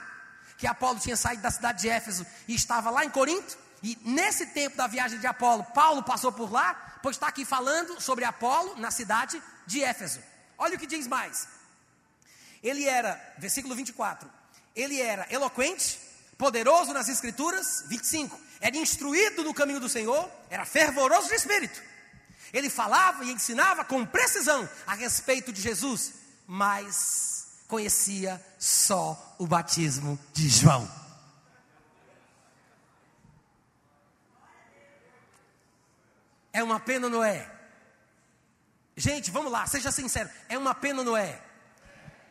[0.62, 3.58] que Apolo tinha saído da cidade de Éfeso e estava lá em Corinto.
[3.82, 8.00] E nesse tempo da viagem de Apolo, Paulo passou por lá, pois está aqui falando
[8.00, 10.20] sobre Apolo na cidade de Éfeso.
[10.56, 11.48] Olha o que diz mais.
[12.62, 14.30] Ele era, versículo 24,
[14.76, 15.98] ele era eloquente,
[16.38, 21.82] poderoso nas escrituras, 25, era instruído no caminho do Senhor, era fervoroso de espírito.
[22.52, 26.12] Ele falava e ensinava com precisão a respeito de Jesus,
[26.46, 30.90] mas conhecia só o batismo de João.
[36.52, 37.50] É uma pena, não é?
[38.94, 40.28] Gente, vamos lá, seja sincero.
[40.50, 41.40] É uma pena, não é?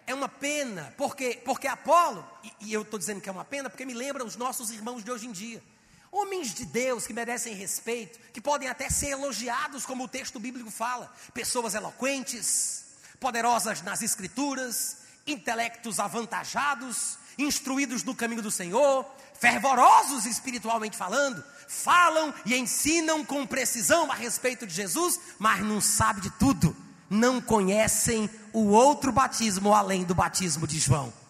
[0.05, 3.69] É uma pena, porque, porque Apolo, e, e eu estou dizendo que é uma pena,
[3.69, 5.63] porque me lembra os nossos irmãos de hoje em dia.
[6.11, 10.69] Homens de Deus que merecem respeito, que podem até ser elogiados, como o texto bíblico
[10.69, 11.11] fala.
[11.33, 12.83] Pessoas eloquentes,
[13.17, 19.09] poderosas nas escrituras, intelectos avantajados, instruídos no caminho do Senhor,
[19.39, 26.23] fervorosos espiritualmente falando, falam e ensinam com precisão a respeito de Jesus, mas não sabem
[26.23, 26.75] de tudo,
[27.09, 31.20] não conhecem o outro batismo além do batismo de João.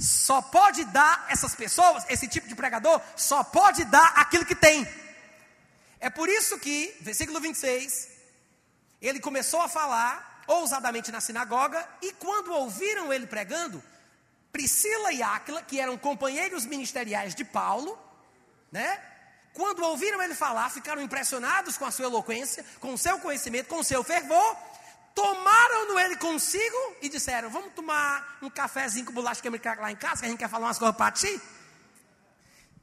[0.00, 4.88] Só pode dar essas pessoas, esse tipo de pregador, só pode dar aquilo que tem.
[6.00, 8.08] É por isso que, versículo 26,
[9.02, 13.82] ele começou a falar ousadamente na sinagoga, e quando ouviram ele pregando,
[14.50, 17.96] Priscila e Áquila, que eram companheiros ministeriais de Paulo,
[18.72, 19.00] né?
[19.52, 23.80] Quando ouviram ele falar, ficaram impressionados com a sua eloquência, com o seu conhecimento, com
[23.80, 24.56] o seu fervor,
[25.14, 30.20] tomaram-no ele consigo e disseram: Vamos tomar um cafezinho com bolacha que lá em casa,
[30.20, 31.40] que a gente quer falar umas coisas para ti.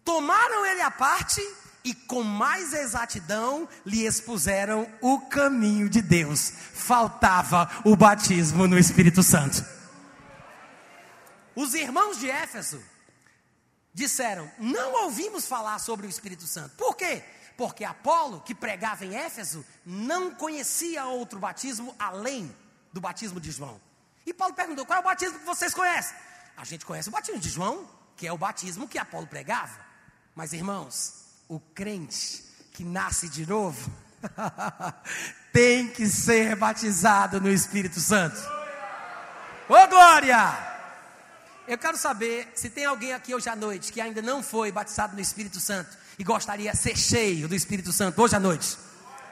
[0.04, 1.42] Tomaram ele à parte
[1.84, 6.52] e com mais exatidão lhe expuseram o caminho de Deus.
[6.74, 9.66] Faltava o batismo no Espírito Santo.
[11.56, 12.82] Os irmãos de Éfeso
[13.94, 16.76] disseram: Não ouvimos falar sobre o Espírito Santo.
[16.76, 17.24] Por quê?
[17.58, 22.55] Porque Apolo, que pregava em Éfeso, não conhecia outro batismo além
[22.93, 23.82] do batismo de João.
[24.28, 26.16] E Paulo perguntou: Qual é o batismo que vocês conhecem?
[26.55, 29.80] A gente conhece o batismo de João, que é o batismo que Apolo pregava.
[30.36, 33.91] Mas irmãos, o crente que nasce de novo
[35.51, 38.38] tem que ser batizado no Espírito Santo.
[39.68, 40.78] Ô oh, glória!
[41.68, 45.16] Eu quero saber se tem alguém aqui hoje à noite que ainda não foi batizado
[45.16, 48.78] no Espírito Santo e gostaria de ser cheio do Espírito Santo hoje à noite?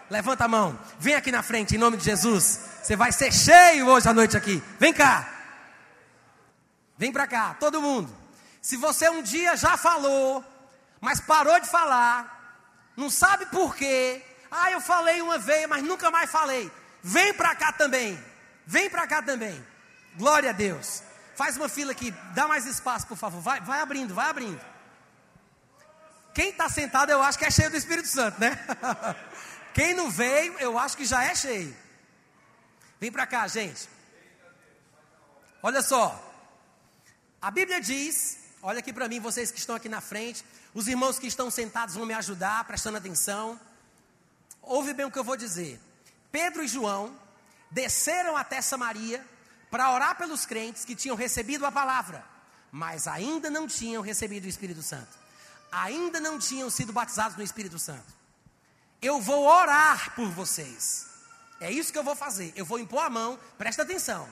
[0.09, 2.59] Levanta a mão, vem aqui na frente em nome de Jesus.
[2.83, 4.61] Você vai ser cheio hoje à noite aqui.
[4.79, 5.27] Vem cá.
[6.97, 8.15] Vem para cá, todo mundo.
[8.61, 10.43] Se você um dia já falou,
[11.01, 12.61] mas parou de falar,
[12.95, 14.21] não sabe por quê.
[14.49, 16.71] Ah, eu falei uma vez, mas nunca mais falei.
[17.03, 18.17] Vem para cá também.
[18.65, 19.63] Vem para cá também.
[20.15, 21.03] Glória a Deus.
[21.36, 23.41] Faz uma fila aqui, dá mais espaço, por favor.
[23.41, 24.74] Vai, vai abrindo, vai abrindo.
[26.36, 28.51] Quem está sentado, eu acho que é cheio do Espírito Santo, né?
[29.73, 31.73] Quem não veio, eu acho que já é cheio.
[32.99, 33.88] Vem para cá, gente.
[35.63, 36.21] Olha só.
[37.41, 41.17] A Bíblia diz, olha aqui para mim, vocês que estão aqui na frente, os irmãos
[41.17, 43.57] que estão sentados vão me ajudar, prestando atenção.
[44.61, 45.79] Ouve bem o que eu vou dizer.
[46.33, 47.17] Pedro e João
[47.71, 49.25] desceram até Samaria
[49.71, 52.25] para orar pelos crentes que tinham recebido a palavra,
[52.73, 55.24] mas ainda não tinham recebido o Espírito Santo.
[55.76, 58.13] Ainda não tinham sido batizados no Espírito Santo.
[59.01, 61.07] Eu vou orar por vocês.
[61.59, 62.53] É isso que eu vou fazer.
[62.55, 64.28] Eu vou impor a mão, presta atenção.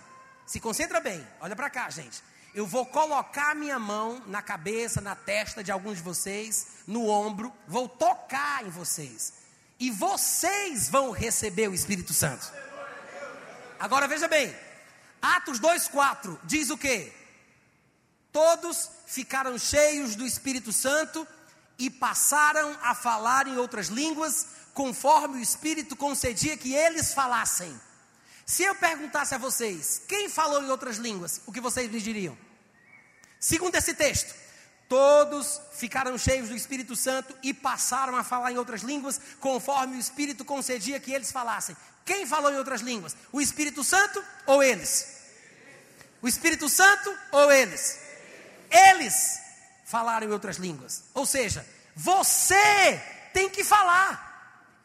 [0.46, 1.26] Se concentra bem.
[1.42, 2.24] Olha para cá, gente.
[2.54, 7.52] Eu vou colocar minha mão na cabeça, na testa de alguns de vocês, no ombro,
[7.68, 9.34] vou tocar em vocês.
[9.80, 12.54] E vocês vão receber o Espírito Santo.
[13.78, 14.56] Agora veja bem.
[15.22, 17.12] Atos 2:4 diz o quê?
[18.34, 21.26] Todos ficaram cheios do Espírito Santo
[21.78, 27.80] e passaram a falar em outras línguas, conforme o Espírito concedia que eles falassem.
[28.44, 32.36] Se eu perguntasse a vocês, quem falou em outras línguas, o que vocês me diriam?
[33.40, 34.34] Segundo esse texto,
[34.90, 40.00] todos ficaram cheios do Espírito Santo e passaram a falar em outras línguas, conforme o
[40.00, 41.78] Espírito concedia que eles falassem.
[42.04, 43.16] Quem falou em outras línguas?
[43.32, 45.20] O Espírito Santo ou eles?
[46.20, 48.03] O Espírito Santo ou eles?
[48.74, 49.40] Eles
[49.86, 51.04] falaram em outras línguas.
[51.14, 51.66] Ou seja,
[51.96, 53.02] você
[53.32, 54.32] tem que falar.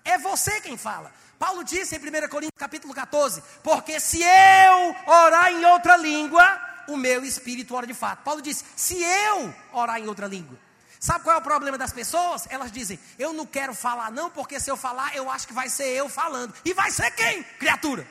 [0.04, 1.10] É você quem fala.
[1.38, 6.96] Paulo disse em 1 Coríntios capítulo 14: Porque se eu orar em outra língua, o
[6.96, 8.22] meu espírito ora de fato.
[8.22, 10.58] Paulo disse: Se eu orar em outra língua.
[11.00, 12.46] Sabe qual é o problema das pessoas?
[12.50, 15.68] Elas dizem: Eu não quero falar, não, porque se eu falar, eu acho que vai
[15.68, 16.52] ser eu falando.
[16.64, 17.42] E vai ser quem?
[17.42, 18.06] Criatura.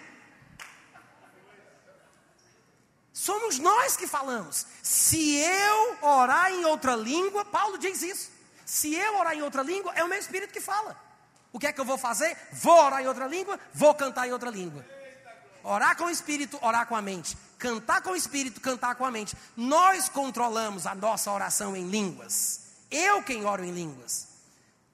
[3.17, 4.67] Somos nós que falamos.
[4.83, 8.29] Se eu orar em outra língua, Paulo diz isso.
[8.63, 10.95] Se eu orar em outra língua, é o meu espírito que fala.
[11.51, 12.37] O que é que eu vou fazer?
[12.53, 14.85] Vou orar em outra língua, vou cantar em outra língua.
[15.63, 17.35] Orar com o espírito, orar com a mente.
[17.57, 19.35] Cantar com o espírito, cantar com a mente.
[19.55, 22.67] Nós controlamos a nossa oração em línguas.
[22.91, 24.27] Eu quem oro em línguas.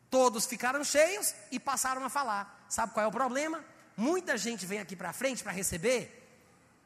[0.10, 2.66] Todos ficaram cheios e passaram a falar.
[2.70, 3.62] Sabe qual é o problema?
[3.98, 6.23] Muita gente vem aqui para frente para receber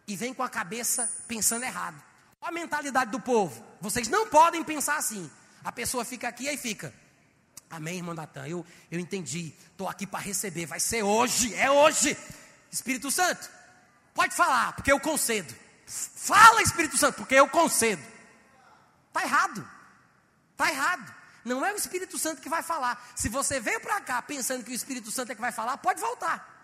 [0.07, 2.01] e vem com a cabeça pensando errado.
[2.39, 3.63] Olha a mentalidade do povo.
[3.81, 5.29] Vocês não podem pensar assim.
[5.63, 6.93] A pessoa fica aqui e fica.
[7.69, 8.47] Amém, irmão Natan.
[8.47, 9.53] Eu, eu entendi.
[9.71, 10.65] Estou aqui para receber.
[10.65, 11.53] Vai ser hoje.
[11.55, 12.17] É hoje.
[12.71, 13.49] Espírito Santo,
[14.13, 15.53] pode falar, porque eu concedo.
[15.85, 18.01] Fala, Espírito Santo, porque eu concedo.
[19.07, 19.69] Está errado.
[20.51, 21.15] Está errado.
[21.45, 23.11] Não é o Espírito Santo que vai falar.
[23.15, 25.99] Se você veio para cá pensando que o Espírito Santo é que vai falar, pode
[25.99, 26.55] voltar.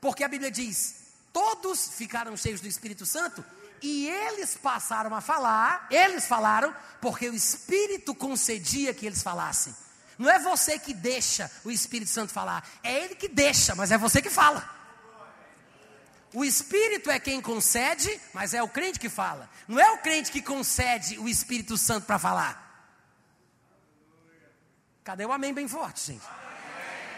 [0.00, 0.99] Porque a Bíblia diz:
[1.32, 3.44] todos ficaram cheios do Espírito Santo
[3.82, 9.74] e eles passaram a falar, eles falaram, porque o Espírito concedia que eles falassem.
[10.18, 13.96] Não é você que deixa o Espírito Santo falar, é ele que deixa, mas é
[13.96, 14.78] você que fala.
[16.32, 19.48] O Espírito é quem concede, mas é o crente que fala.
[19.66, 22.68] Não é o crente que concede o Espírito Santo para falar.
[25.02, 26.24] Cadê o amém bem forte, gente?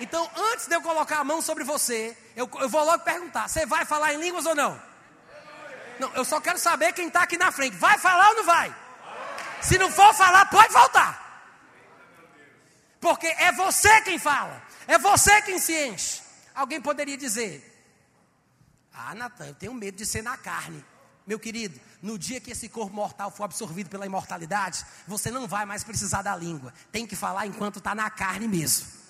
[0.03, 3.65] Então, antes de eu colocar a mão sobre você, eu, eu vou logo perguntar: você
[3.65, 4.81] vai falar em línguas ou não?
[6.01, 7.77] Não, eu só quero saber quem está aqui na frente.
[7.77, 8.75] Vai falar ou não vai?
[9.61, 11.23] Se não for falar, pode voltar.
[13.01, 14.61] Porque é você quem fala.
[14.89, 16.21] É você quem se enche.
[16.53, 17.63] Alguém poderia dizer:
[18.93, 20.85] Ah, Natan, eu tenho medo de ser na carne.
[21.25, 25.65] Meu querido, no dia que esse corpo mortal for absorvido pela imortalidade, você não vai
[25.65, 26.75] mais precisar da língua.
[26.91, 29.02] Tem que falar enquanto está na carne mesmo.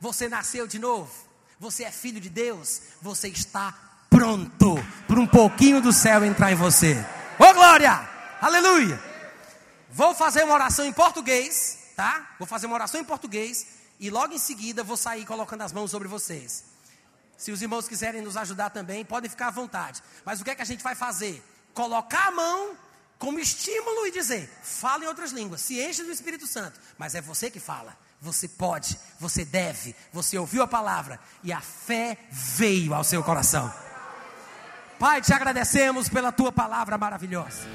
[0.00, 1.12] Você nasceu de novo.
[1.58, 2.80] Você é filho de Deus.
[3.02, 3.74] Você está
[4.08, 4.76] pronto
[5.06, 6.94] para um pouquinho do céu entrar em você.
[7.38, 8.08] Ô oh, glória!
[8.40, 9.00] Aleluia!
[9.90, 12.34] Vou fazer uma oração em português, tá?
[12.38, 13.66] Vou fazer uma oração em português
[13.98, 16.64] e logo em seguida vou sair colocando as mãos sobre vocês.
[17.36, 20.02] Se os irmãos quiserem nos ajudar também, podem ficar à vontade.
[20.24, 21.42] Mas o que é que a gente vai fazer?
[21.74, 22.76] Colocar a mão
[23.18, 27.20] como estímulo e dizer: fala em outras línguas, se enche do Espírito Santo, mas é
[27.20, 27.96] você que fala.
[28.20, 33.72] Você pode, você deve, você ouviu a palavra e a fé veio ao seu coração.
[34.98, 37.66] Pai, te agradecemos pela tua palavra maravilhosa.